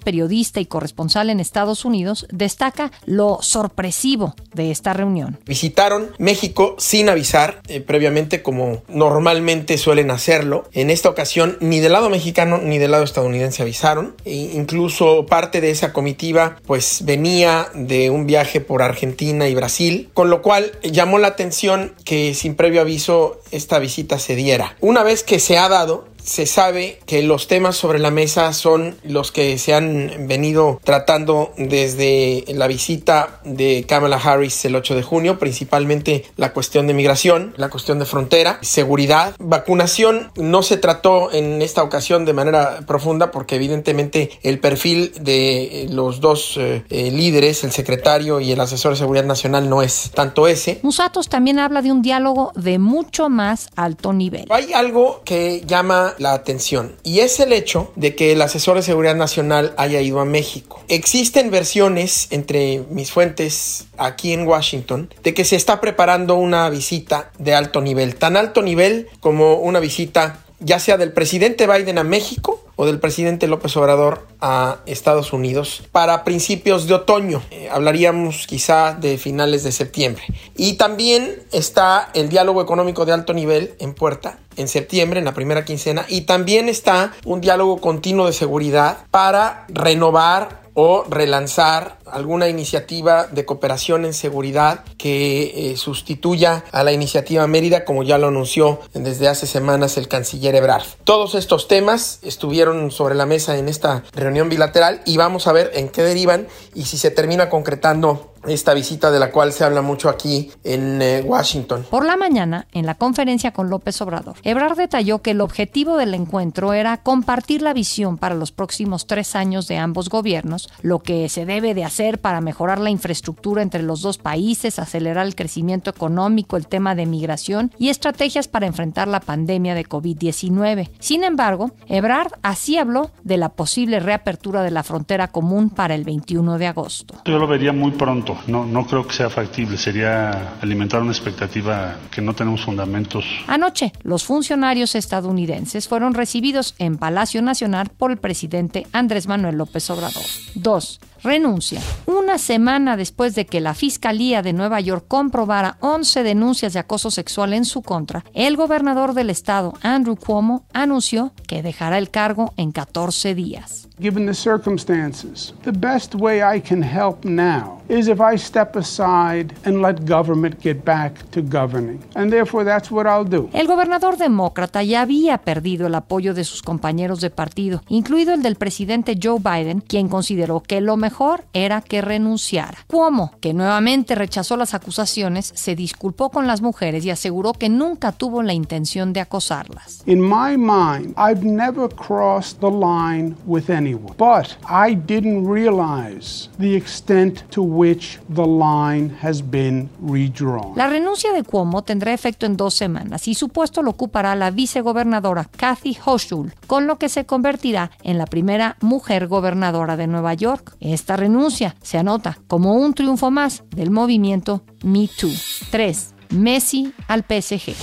Periodista 0.00 0.60
y 0.60 0.66
corresponsal 0.66 1.30
en 1.30 1.40
Estados 1.40 1.84
Unidos, 1.84 2.26
destaca 2.30 2.92
lo 3.04 3.38
sorpresivo 3.40 4.34
de 4.54 4.70
esta 4.70 4.92
reunión. 4.92 5.38
Visitaron 5.46 6.10
México 6.18 6.76
sin 6.78 7.08
avisar 7.08 7.60
eh, 7.68 7.80
previamente 7.80 8.42
como 8.42 8.82
normalmente 8.88 9.78
suelen 9.78 10.10
hacerlo. 10.10 10.68
En 10.72 10.90
esta 10.90 11.08
ocasión 11.08 11.56
ni 11.60 11.80
del 11.80 11.92
lado 11.92 12.10
mexicano 12.10 12.58
ni 12.58 12.78
del 12.78 12.90
lado 12.92 13.04
estadounidense 13.04 13.62
avisaron. 13.62 14.14
E 14.24 14.34
incluso 14.34 15.26
parte 15.26 15.60
de 15.60 15.70
esa 15.70 15.92
comitiva 15.92 16.56
pues 16.66 17.04
venía 17.04 17.68
de 17.74 18.10
un 18.10 18.26
viaje 18.26 18.60
por 18.60 18.82
Argentina 18.82 19.48
y 19.48 19.54
Brasil, 19.54 20.10
con 20.14 20.30
lo 20.30 20.42
cual 20.42 20.72
llamó 20.82 21.18
la 21.18 21.28
atención 21.28 21.94
que 22.04 22.34
sin 22.34 22.54
previo 22.54 22.80
aviso 22.80 23.40
esta 23.50 23.78
visita 23.78 24.18
se 24.18 24.36
diera. 24.36 24.76
Una 24.80 25.02
vez 25.02 25.22
que 25.22 25.40
se 25.40 25.58
ha 25.58 25.68
dado, 25.68 26.08
se 26.26 26.44
sabe 26.44 26.98
que 27.06 27.22
los 27.22 27.46
temas 27.46 27.76
sobre 27.76 28.00
la 28.00 28.10
mesa 28.10 28.52
son 28.52 28.96
los 29.04 29.30
que 29.30 29.56
se 29.58 29.74
han 29.74 30.26
venido 30.26 30.80
tratando 30.82 31.52
desde 31.56 32.44
la 32.48 32.66
visita 32.66 33.40
de 33.44 33.84
Kamala 33.88 34.16
Harris 34.16 34.64
el 34.64 34.74
8 34.74 34.96
de 34.96 35.02
junio, 35.02 35.38
principalmente 35.38 36.24
la 36.36 36.52
cuestión 36.52 36.88
de 36.88 36.94
migración, 36.94 37.54
la 37.56 37.70
cuestión 37.70 38.00
de 38.00 38.06
frontera, 38.06 38.58
seguridad, 38.62 39.34
vacunación. 39.38 40.32
No 40.36 40.62
se 40.64 40.76
trató 40.76 41.32
en 41.32 41.62
esta 41.62 41.84
ocasión 41.84 42.24
de 42.24 42.32
manera 42.32 42.80
profunda 42.86 43.30
porque 43.30 43.54
evidentemente 43.54 44.30
el 44.42 44.58
perfil 44.58 45.12
de 45.20 45.86
los 45.90 46.20
dos 46.20 46.56
eh, 46.56 46.82
eh, 46.90 47.10
líderes, 47.12 47.62
el 47.62 47.70
secretario 47.70 48.40
y 48.40 48.50
el 48.50 48.60
asesor 48.60 48.92
de 48.92 48.98
seguridad 48.98 49.24
nacional, 49.24 49.68
no 49.68 49.80
es 49.80 50.10
tanto 50.12 50.48
ese. 50.48 50.80
Musatos 50.82 51.28
también 51.28 51.60
habla 51.60 51.82
de 51.82 51.92
un 51.92 52.02
diálogo 52.02 52.50
de 52.56 52.80
mucho 52.80 53.28
más 53.28 53.68
alto 53.76 54.12
nivel. 54.12 54.46
Hay 54.50 54.72
algo 54.72 55.22
que 55.24 55.62
llama 55.64 56.14
la 56.18 56.32
atención 56.32 56.96
y 57.02 57.20
es 57.20 57.40
el 57.40 57.52
hecho 57.52 57.92
de 57.96 58.14
que 58.14 58.32
el 58.32 58.42
asesor 58.42 58.76
de 58.76 58.82
seguridad 58.82 59.16
nacional 59.16 59.74
haya 59.76 60.00
ido 60.00 60.20
a 60.20 60.24
México. 60.24 60.82
Existen 60.88 61.50
versiones 61.50 62.28
entre 62.30 62.84
mis 62.90 63.10
fuentes 63.10 63.86
aquí 63.96 64.32
en 64.32 64.46
Washington 64.46 65.12
de 65.22 65.34
que 65.34 65.44
se 65.44 65.56
está 65.56 65.80
preparando 65.80 66.36
una 66.36 66.68
visita 66.70 67.30
de 67.38 67.54
alto 67.54 67.80
nivel, 67.80 68.16
tan 68.16 68.36
alto 68.36 68.62
nivel 68.62 69.08
como 69.20 69.56
una 69.56 69.80
visita 69.80 70.42
ya 70.60 70.78
sea 70.78 70.96
del 70.96 71.12
presidente 71.12 71.66
Biden 71.66 71.98
a 71.98 72.04
México 72.04 72.65
o 72.76 72.86
del 72.86 73.00
presidente 73.00 73.46
López 73.48 73.76
Obrador 73.76 74.26
a 74.40 74.78
Estados 74.86 75.32
Unidos 75.32 75.82
para 75.92 76.24
principios 76.24 76.86
de 76.86 76.94
otoño. 76.94 77.42
Eh, 77.50 77.68
hablaríamos 77.70 78.46
quizá 78.46 78.94
de 78.94 79.18
finales 79.18 79.64
de 79.64 79.72
septiembre. 79.72 80.22
Y 80.54 80.74
también 80.74 81.42
está 81.52 82.10
el 82.14 82.28
diálogo 82.28 82.62
económico 82.62 83.04
de 83.04 83.12
alto 83.12 83.32
nivel 83.32 83.74
en 83.80 83.94
puerta 83.94 84.38
en 84.56 84.68
septiembre, 84.68 85.18
en 85.18 85.24
la 85.24 85.34
primera 85.34 85.64
quincena. 85.64 86.04
Y 86.08 86.22
también 86.22 86.68
está 86.68 87.12
un 87.24 87.40
diálogo 87.40 87.80
continuo 87.80 88.26
de 88.26 88.32
seguridad 88.32 88.98
para 89.10 89.66
renovar 89.68 90.66
o 90.78 91.04
relanzar 91.08 91.98
alguna 92.10 92.48
iniciativa 92.48 93.26
de 93.26 93.44
cooperación 93.44 94.04
en 94.04 94.14
seguridad 94.14 94.84
que 94.96 95.72
eh, 95.72 95.76
sustituya 95.76 96.64
a 96.72 96.84
la 96.84 96.92
iniciativa 96.92 97.46
Mérida, 97.46 97.84
como 97.84 98.02
ya 98.02 98.18
lo 98.18 98.28
anunció 98.28 98.80
desde 98.94 99.28
hace 99.28 99.46
semanas 99.46 99.96
el 99.96 100.08
canciller 100.08 100.54
Ebrard. 100.54 100.84
Todos 101.04 101.34
estos 101.34 101.68
temas 101.68 102.18
estuvieron 102.22 102.90
sobre 102.90 103.14
la 103.14 103.26
mesa 103.26 103.56
en 103.58 103.68
esta 103.68 104.04
reunión 104.12 104.48
bilateral 104.48 105.02
y 105.04 105.16
vamos 105.16 105.46
a 105.46 105.52
ver 105.52 105.70
en 105.74 105.88
qué 105.88 106.02
derivan 106.02 106.46
y 106.74 106.84
si 106.84 106.98
se 106.98 107.10
termina 107.10 107.48
concretando 107.48 108.32
esta 108.46 108.74
visita 108.74 109.10
de 109.10 109.18
la 109.18 109.32
cual 109.32 109.52
se 109.52 109.64
habla 109.64 109.82
mucho 109.82 110.08
aquí 110.08 110.52
en 110.62 111.02
eh, 111.02 111.22
Washington. 111.24 111.84
Por 111.90 112.04
la 112.04 112.16
mañana, 112.16 112.68
en 112.72 112.86
la 112.86 112.94
conferencia 112.94 113.50
con 113.50 113.70
López 113.70 114.00
Obrador, 114.02 114.36
Ebrard 114.44 114.76
detalló 114.76 115.20
que 115.20 115.32
el 115.32 115.40
objetivo 115.40 115.96
del 115.96 116.14
encuentro 116.14 116.72
era 116.72 116.96
compartir 116.98 117.62
la 117.62 117.72
visión 117.72 118.18
para 118.18 118.36
los 118.36 118.52
próximos 118.52 119.08
tres 119.08 119.34
años 119.34 119.66
de 119.66 119.78
ambos 119.78 120.08
gobiernos, 120.08 120.68
lo 120.80 121.00
que 121.00 121.28
se 121.28 121.44
debe 121.44 121.74
de 121.74 121.84
hacer 121.84 121.95
para 122.18 122.40
mejorar 122.40 122.78
la 122.78 122.90
infraestructura 122.90 123.62
entre 123.62 123.82
los 123.82 124.02
dos 124.02 124.18
países, 124.18 124.78
acelerar 124.78 125.26
el 125.26 125.34
crecimiento 125.34 125.90
económico, 125.90 126.56
el 126.56 126.66
tema 126.66 126.94
de 126.94 127.06
migración 127.06 127.72
y 127.78 127.88
estrategias 127.88 128.48
para 128.48 128.66
enfrentar 128.66 129.08
la 129.08 129.20
pandemia 129.20 129.74
de 129.74 129.84
COVID-19. 129.84 130.90
Sin 130.98 131.24
embargo, 131.24 131.72
Ebrard 131.88 132.32
así 132.42 132.78
habló 132.78 133.10
de 133.24 133.36
la 133.36 133.50
posible 133.50 134.00
reapertura 134.00 134.62
de 134.62 134.70
la 134.70 134.82
frontera 134.82 135.28
común 135.28 135.70
para 135.70 135.94
el 135.94 136.04
21 136.04 136.58
de 136.58 136.66
agosto. 136.66 137.14
Yo 137.24 137.38
lo 137.38 137.46
vería 137.46 137.72
muy 137.72 137.92
pronto 137.92 138.36
no, 138.46 138.64
no 138.64 138.86
creo 138.86 139.06
que 139.06 139.14
sea 139.14 139.30
factible. 139.30 139.76
Sería 139.76 140.56
alimentar 140.60 141.02
una 141.02 141.12
expectativa 141.12 141.96
que 142.10 142.20
no 142.20 142.34
tenemos 142.34 142.64
fundamentos. 142.64 143.24
Anoche, 143.46 143.92
los 144.02 144.24
funcionarios 144.24 144.94
estadounidenses 144.94 145.88
fueron 145.88 146.14
recibidos 146.14 146.74
en 146.78 146.96
Palacio 146.96 147.42
Nacional 147.42 147.90
por 147.96 148.10
el 148.10 148.18
presidente 148.18 148.86
Andrés 148.92 149.26
Manuel 149.26 149.56
López 149.56 149.88
Obrador. 149.90 150.24
2 150.54 151.00
renuncia. 151.26 151.80
Una 152.06 152.38
semana 152.38 152.96
después 152.96 153.34
de 153.34 153.44
que 153.44 153.60
la 153.60 153.74
Fiscalía 153.74 154.40
de 154.40 154.52
Nueva 154.52 154.80
York 154.80 155.04
comprobara 155.08 155.76
11 155.80 156.22
denuncias 156.22 156.72
de 156.72 156.78
acoso 156.78 157.10
sexual 157.10 157.52
en 157.52 157.64
su 157.64 157.82
contra, 157.82 158.24
el 158.32 158.56
gobernador 158.56 159.12
del 159.12 159.28
estado, 159.28 159.74
Andrew 159.82 160.16
Cuomo, 160.16 160.64
anunció 160.72 161.32
que 161.46 161.62
dejará 161.62 161.98
el 161.98 162.10
cargo 162.10 162.54
en 162.56 162.72
14 162.72 163.34
días. 163.34 163.88
Given 163.98 164.26
the 164.26 164.34
circumstances, 164.34 165.54
the 165.64 165.72
best 165.72 166.14
way 166.14 166.38
I 166.38 166.60
can 166.60 166.82
help 166.82 167.24
now 167.24 167.75
is 167.88 168.08
if 168.08 168.20
I 168.20 168.36
step 168.36 168.76
aside 168.76 169.54
and 169.64 169.82
let 169.82 170.04
government 170.04 170.60
get 170.62 170.84
back 170.84 171.28
to 171.30 171.42
governing. 171.42 172.00
And 172.14 172.30
therefore 172.30 172.64
that's 172.64 172.90
what 172.90 173.06
I'll 173.06 173.28
do. 173.28 173.48
El 173.52 173.66
gobernador 173.66 174.16
demócrata 174.16 174.82
ya 174.82 175.02
había 175.02 175.38
perdido 175.38 175.86
el 175.86 175.94
apoyo 175.94 176.34
de 176.34 176.44
sus 176.44 176.62
compañeros 176.62 177.20
de 177.20 177.30
partido, 177.30 177.82
incluido 177.88 178.34
el 178.34 178.42
del 178.42 178.56
presidente 178.56 179.18
Joe 179.22 179.38
Biden, 179.38 179.80
quien 179.80 180.08
consideró 180.08 180.62
que 180.62 180.80
lo 180.80 180.96
mejor 180.96 181.44
era 181.52 181.80
que 181.80 182.00
renunciara. 182.00 182.78
Cuomo, 182.86 183.32
que 183.40 183.52
nuevamente 183.52 184.14
rechazó 184.14 184.56
las 184.56 184.74
acusaciones, 184.74 185.52
se 185.54 185.76
disculpó 185.76 186.30
con 186.30 186.46
las 186.46 186.62
mujeres 186.62 187.04
y 187.04 187.10
aseguró 187.10 187.52
que 187.52 187.68
nunca 187.68 188.12
tuvo 188.12 188.42
la 188.42 188.52
intención 188.52 189.12
de 189.12 189.20
acosarlas. 189.20 190.02
In 190.06 190.20
my 190.20 190.56
mind, 190.56 191.14
I've 191.16 191.44
never 191.44 191.88
crossed 191.88 192.60
the 192.60 192.70
line 192.70 193.36
with 193.46 193.70
anyone, 193.70 194.14
but 194.16 194.56
I 194.68 194.94
didn't 194.94 195.46
realize 195.46 196.48
the 196.58 196.74
extent 196.74 197.44
to 197.50 197.75
which 197.76 198.18
the 198.34 198.46
line 198.46 199.14
has 199.22 199.42
been 199.42 199.88
redrawn. 200.00 200.72
La 200.76 200.88
renuncia 200.88 201.32
de 201.32 201.42
Cuomo 201.42 201.82
tendrá 201.82 202.12
efecto 202.12 202.46
en 202.46 202.56
dos 202.56 202.74
semanas 202.74 203.28
y 203.28 203.34
su 203.34 203.48
puesto 203.50 203.82
lo 203.82 203.90
ocupará 203.90 204.34
la 204.34 204.50
vicegobernadora 204.50 205.44
Kathy 205.44 205.96
Hochul, 206.04 206.54
con 206.66 206.86
lo 206.86 206.98
que 206.98 207.08
se 207.08 207.26
convertirá 207.26 207.90
en 208.02 208.18
la 208.18 208.26
primera 208.26 208.76
mujer 208.80 209.26
gobernadora 209.28 209.96
de 209.96 210.06
Nueva 210.06 210.34
York. 210.34 210.76
Esta 210.80 211.16
renuncia 211.16 211.76
se 211.82 211.98
anota 211.98 212.38
como 212.46 212.74
un 212.74 212.94
triunfo 212.94 213.30
más 213.30 213.64
del 213.70 213.90
movimiento 213.90 214.62
Me 214.82 215.08
Too. 215.08 215.32
3. 215.70 216.14
Messi 216.30 216.92
al 217.08 217.22
PSG. 217.22 217.74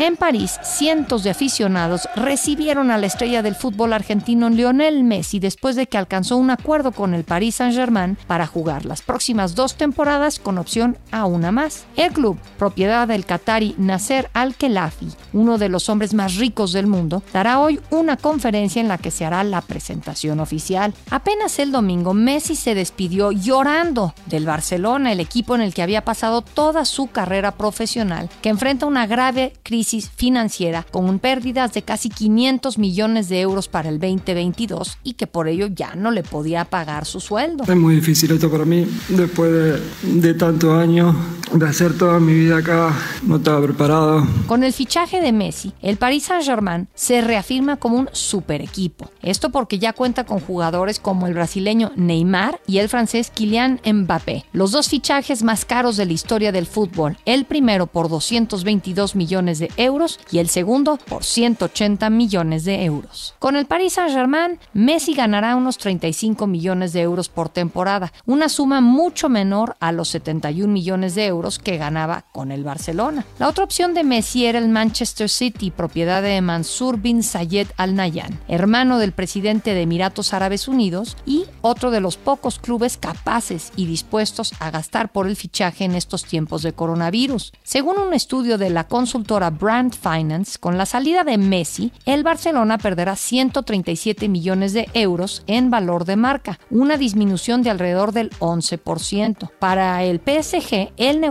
En 0.00 0.16
París, 0.16 0.58
cientos 0.62 1.24
de 1.24 1.28
aficionados 1.28 2.08
recibieron 2.16 2.90
a 2.90 2.96
la 2.96 3.04
estrella 3.04 3.42
del 3.42 3.54
fútbol 3.54 3.92
argentino 3.92 4.48
Lionel 4.48 5.04
Messi 5.04 5.40
después 5.40 5.76
de 5.76 5.88
que 5.88 5.98
alcanzó 5.98 6.38
un 6.38 6.48
acuerdo 6.48 6.92
con 6.92 7.12
el 7.12 7.24
Paris 7.24 7.56
Saint-Germain 7.56 8.16
para 8.26 8.46
jugar 8.46 8.86
las 8.86 9.02
próximas 9.02 9.54
dos 9.54 9.74
temporadas 9.74 10.38
con 10.38 10.56
opción 10.56 10.96
a 11.10 11.26
una 11.26 11.52
más. 11.52 11.84
El 11.96 12.14
club, 12.14 12.38
propiedad 12.56 13.08
del 13.08 13.26
qatari 13.26 13.74
Nasser 13.76 14.30
Al-Khelaifi, 14.32 15.08
uno 15.34 15.58
de 15.58 15.68
los 15.68 15.90
hombres 15.90 16.14
más 16.14 16.36
ricos 16.36 16.72
del 16.72 16.86
mundo, 16.86 17.22
dará 17.34 17.60
hoy 17.60 17.78
una 17.90 18.16
conferencia 18.16 18.80
en 18.80 18.88
la 18.88 18.96
que 18.96 19.10
se 19.10 19.26
hará 19.26 19.44
la 19.44 19.60
presentación 19.60 20.40
oficial. 20.40 20.94
Apenas 21.10 21.58
el 21.58 21.72
domingo, 21.72 22.14
Messi 22.14 22.56
se 22.56 22.74
despidió 22.74 23.32
llorando 23.32 24.14
del 24.24 24.46
Barcelona, 24.46 25.12
el 25.12 25.20
equipo 25.20 25.54
en 25.54 25.60
el 25.60 25.74
que 25.74 25.82
había 25.82 26.06
pasado 26.06 26.40
toda 26.40 26.86
su 26.86 27.08
carrera 27.08 27.50
profesional, 27.50 28.30
que 28.40 28.48
enfrenta 28.48 28.86
una 28.86 29.06
grave 29.06 29.52
crisis 29.62 29.89
financiera 29.98 30.86
con 30.90 31.18
pérdidas 31.18 31.72
de 31.72 31.82
casi 31.82 32.08
500 32.08 32.78
millones 32.78 33.28
de 33.28 33.40
euros 33.40 33.68
para 33.68 33.88
el 33.88 33.98
2022 33.98 34.98
y 35.02 35.14
que 35.14 35.26
por 35.26 35.48
ello 35.48 35.66
ya 35.66 35.94
no 35.94 36.10
le 36.10 36.22
podía 36.22 36.64
pagar 36.64 37.04
su 37.04 37.20
sueldo. 37.20 37.64
Es 37.64 37.76
muy 37.76 37.96
difícil 37.96 38.30
esto 38.30 38.50
para 38.50 38.64
mí, 38.64 38.86
después 39.08 39.50
de, 39.52 40.20
de 40.20 40.34
tantos 40.34 40.72
años 40.78 41.14
de 41.52 41.66
hacer 41.66 41.98
toda 41.98 42.20
mi 42.20 42.32
vida 42.32 42.58
acá, 42.58 42.94
no 43.24 43.36
estaba 43.36 43.62
preparado. 43.62 44.24
Con 44.46 44.62
el 44.62 44.72
fichaje 44.72 45.20
de 45.20 45.32
Messi, 45.32 45.72
el 45.82 45.96
Paris 45.96 46.24
Saint-Germain 46.24 46.88
se 46.94 47.20
reafirma 47.22 47.76
como 47.76 47.96
un 47.96 48.08
super 48.12 48.62
equipo. 48.62 49.10
Esto 49.20 49.50
porque 49.50 49.78
ya 49.78 49.92
cuenta 49.92 50.24
con 50.24 50.38
jugadores 50.38 51.00
como 51.00 51.26
el 51.26 51.34
brasileño 51.34 51.90
Neymar 51.96 52.60
y 52.66 52.78
el 52.78 52.88
francés 52.88 53.32
Kylian 53.34 53.80
Mbappé, 53.84 54.44
los 54.52 54.70
dos 54.70 54.88
fichajes 54.88 55.42
más 55.42 55.64
caros 55.64 55.96
de 55.96 56.06
la 56.06 56.12
historia 56.12 56.52
del 56.52 56.66
fútbol, 56.66 57.18
el 57.24 57.44
primero 57.44 57.86
por 57.88 58.08
222 58.08 59.16
millones 59.16 59.58
de 59.58 59.70
euros 59.76 60.20
y 60.30 60.38
el 60.38 60.48
segundo 60.48 60.98
por 61.08 61.24
180 61.24 62.10
millones 62.10 62.64
de 62.64 62.84
euros. 62.84 63.34
Con 63.40 63.56
el 63.56 63.66
Paris 63.66 63.94
Saint-Germain, 63.94 64.60
Messi 64.72 65.14
ganará 65.14 65.56
unos 65.56 65.78
35 65.78 66.46
millones 66.46 66.92
de 66.92 67.00
euros 67.00 67.28
por 67.28 67.48
temporada, 67.48 68.12
una 68.24 68.48
suma 68.48 68.80
mucho 68.80 69.28
menor 69.28 69.76
a 69.80 69.90
los 69.90 70.08
71 70.08 70.72
millones 70.72 71.16
de 71.16 71.26
euros 71.26 71.39
que 71.58 71.78
ganaba 71.78 72.24
con 72.32 72.52
el 72.52 72.64
Barcelona. 72.64 73.24
La 73.38 73.48
otra 73.48 73.64
opción 73.64 73.94
de 73.94 74.04
Messi 74.04 74.44
era 74.46 74.58
el 74.58 74.68
Manchester 74.68 75.28
City, 75.28 75.70
propiedad 75.70 76.22
de 76.22 76.40
Mansur 76.40 76.98
bin 76.98 77.22
Zayed 77.22 77.68
Al 77.76 77.94
Nahyan, 77.94 78.38
hermano 78.48 78.98
del 78.98 79.12
presidente 79.12 79.74
de 79.74 79.82
Emiratos 79.82 80.34
Árabes 80.34 80.68
Unidos 80.68 81.16
y 81.24 81.46
otro 81.62 81.90
de 81.90 82.00
los 82.00 82.16
pocos 82.16 82.58
clubes 82.58 82.96
capaces 82.96 83.72
y 83.76 83.86
dispuestos 83.86 84.52
a 84.60 84.70
gastar 84.70 85.12
por 85.12 85.26
el 85.26 85.36
fichaje 85.36 85.84
en 85.84 85.94
estos 85.94 86.24
tiempos 86.24 86.62
de 86.62 86.72
coronavirus. 86.72 87.52
Según 87.62 87.98
un 87.98 88.12
estudio 88.12 88.58
de 88.58 88.70
la 88.70 88.84
consultora 88.84 89.50
Brand 89.50 89.94
Finance, 89.94 90.58
con 90.58 90.76
la 90.76 90.86
salida 90.86 91.24
de 91.24 91.38
Messi, 91.38 91.92
el 92.04 92.22
Barcelona 92.22 92.78
perderá 92.78 93.16
137 93.16 94.28
millones 94.28 94.72
de 94.72 94.88
euros 94.94 95.42
en 95.46 95.70
valor 95.70 96.04
de 96.04 96.16
marca, 96.16 96.58
una 96.70 96.96
disminución 96.96 97.62
de 97.62 97.70
alrededor 97.70 98.12
del 98.12 98.30
11%. 98.38 99.50
Para 99.58 100.02
el 100.04 100.20
PSG, 100.20 100.92
el 100.96 101.20
negocio 101.20 101.29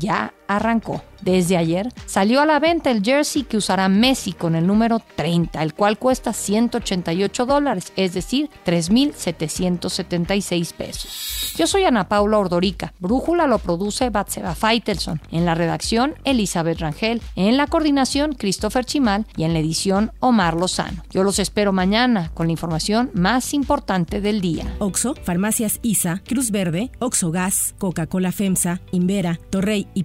ya 0.00 0.30
arrancó. 0.48 1.02
Desde 1.24 1.56
ayer 1.56 1.88
salió 2.04 2.42
a 2.42 2.46
la 2.46 2.60
venta 2.60 2.90
el 2.90 3.02
jersey 3.02 3.44
que 3.44 3.56
usará 3.56 3.88
Messi 3.88 4.34
con 4.34 4.54
el 4.54 4.66
número 4.66 5.00
30, 5.16 5.62
el 5.62 5.72
cual 5.72 5.98
cuesta 5.98 6.34
188 6.34 7.46
dólares, 7.46 7.94
es 7.96 8.12
decir, 8.12 8.50
3.776 8.66 10.74
pesos. 10.74 11.54
Yo 11.56 11.66
soy 11.66 11.84
Ana 11.84 12.08
Paula 12.08 12.38
Ordorica. 12.38 12.92
Brújula 12.98 13.46
lo 13.46 13.58
produce 13.58 14.10
Batseba 14.10 14.54
Faitelson. 14.54 15.22
En 15.30 15.46
la 15.46 15.54
redacción, 15.54 16.14
Elizabeth 16.24 16.80
Rangel. 16.80 17.22
En 17.36 17.56
la 17.56 17.68
coordinación, 17.68 18.34
Christopher 18.34 18.84
Chimal. 18.84 19.24
Y 19.36 19.44
en 19.44 19.52
la 19.52 19.60
edición, 19.60 20.10
Omar 20.20 20.54
Lozano. 20.54 21.04
Yo 21.10 21.22
los 21.22 21.38
espero 21.38 21.72
mañana 21.72 22.32
con 22.34 22.48
la 22.48 22.52
información 22.52 23.10
más 23.14 23.54
importante 23.54 24.20
del 24.20 24.40
día. 24.40 24.74
Oxo, 24.80 25.14
Farmacias 25.22 25.78
ISA, 25.82 26.22
Cruz 26.26 26.50
Verde, 26.50 26.90
Oxo 26.98 27.30
Gas, 27.30 27.76
Coca-Cola 27.78 28.32
FEMSA, 28.32 28.80
Invera, 28.90 29.38
Torrey 29.50 29.86
y 29.94 30.04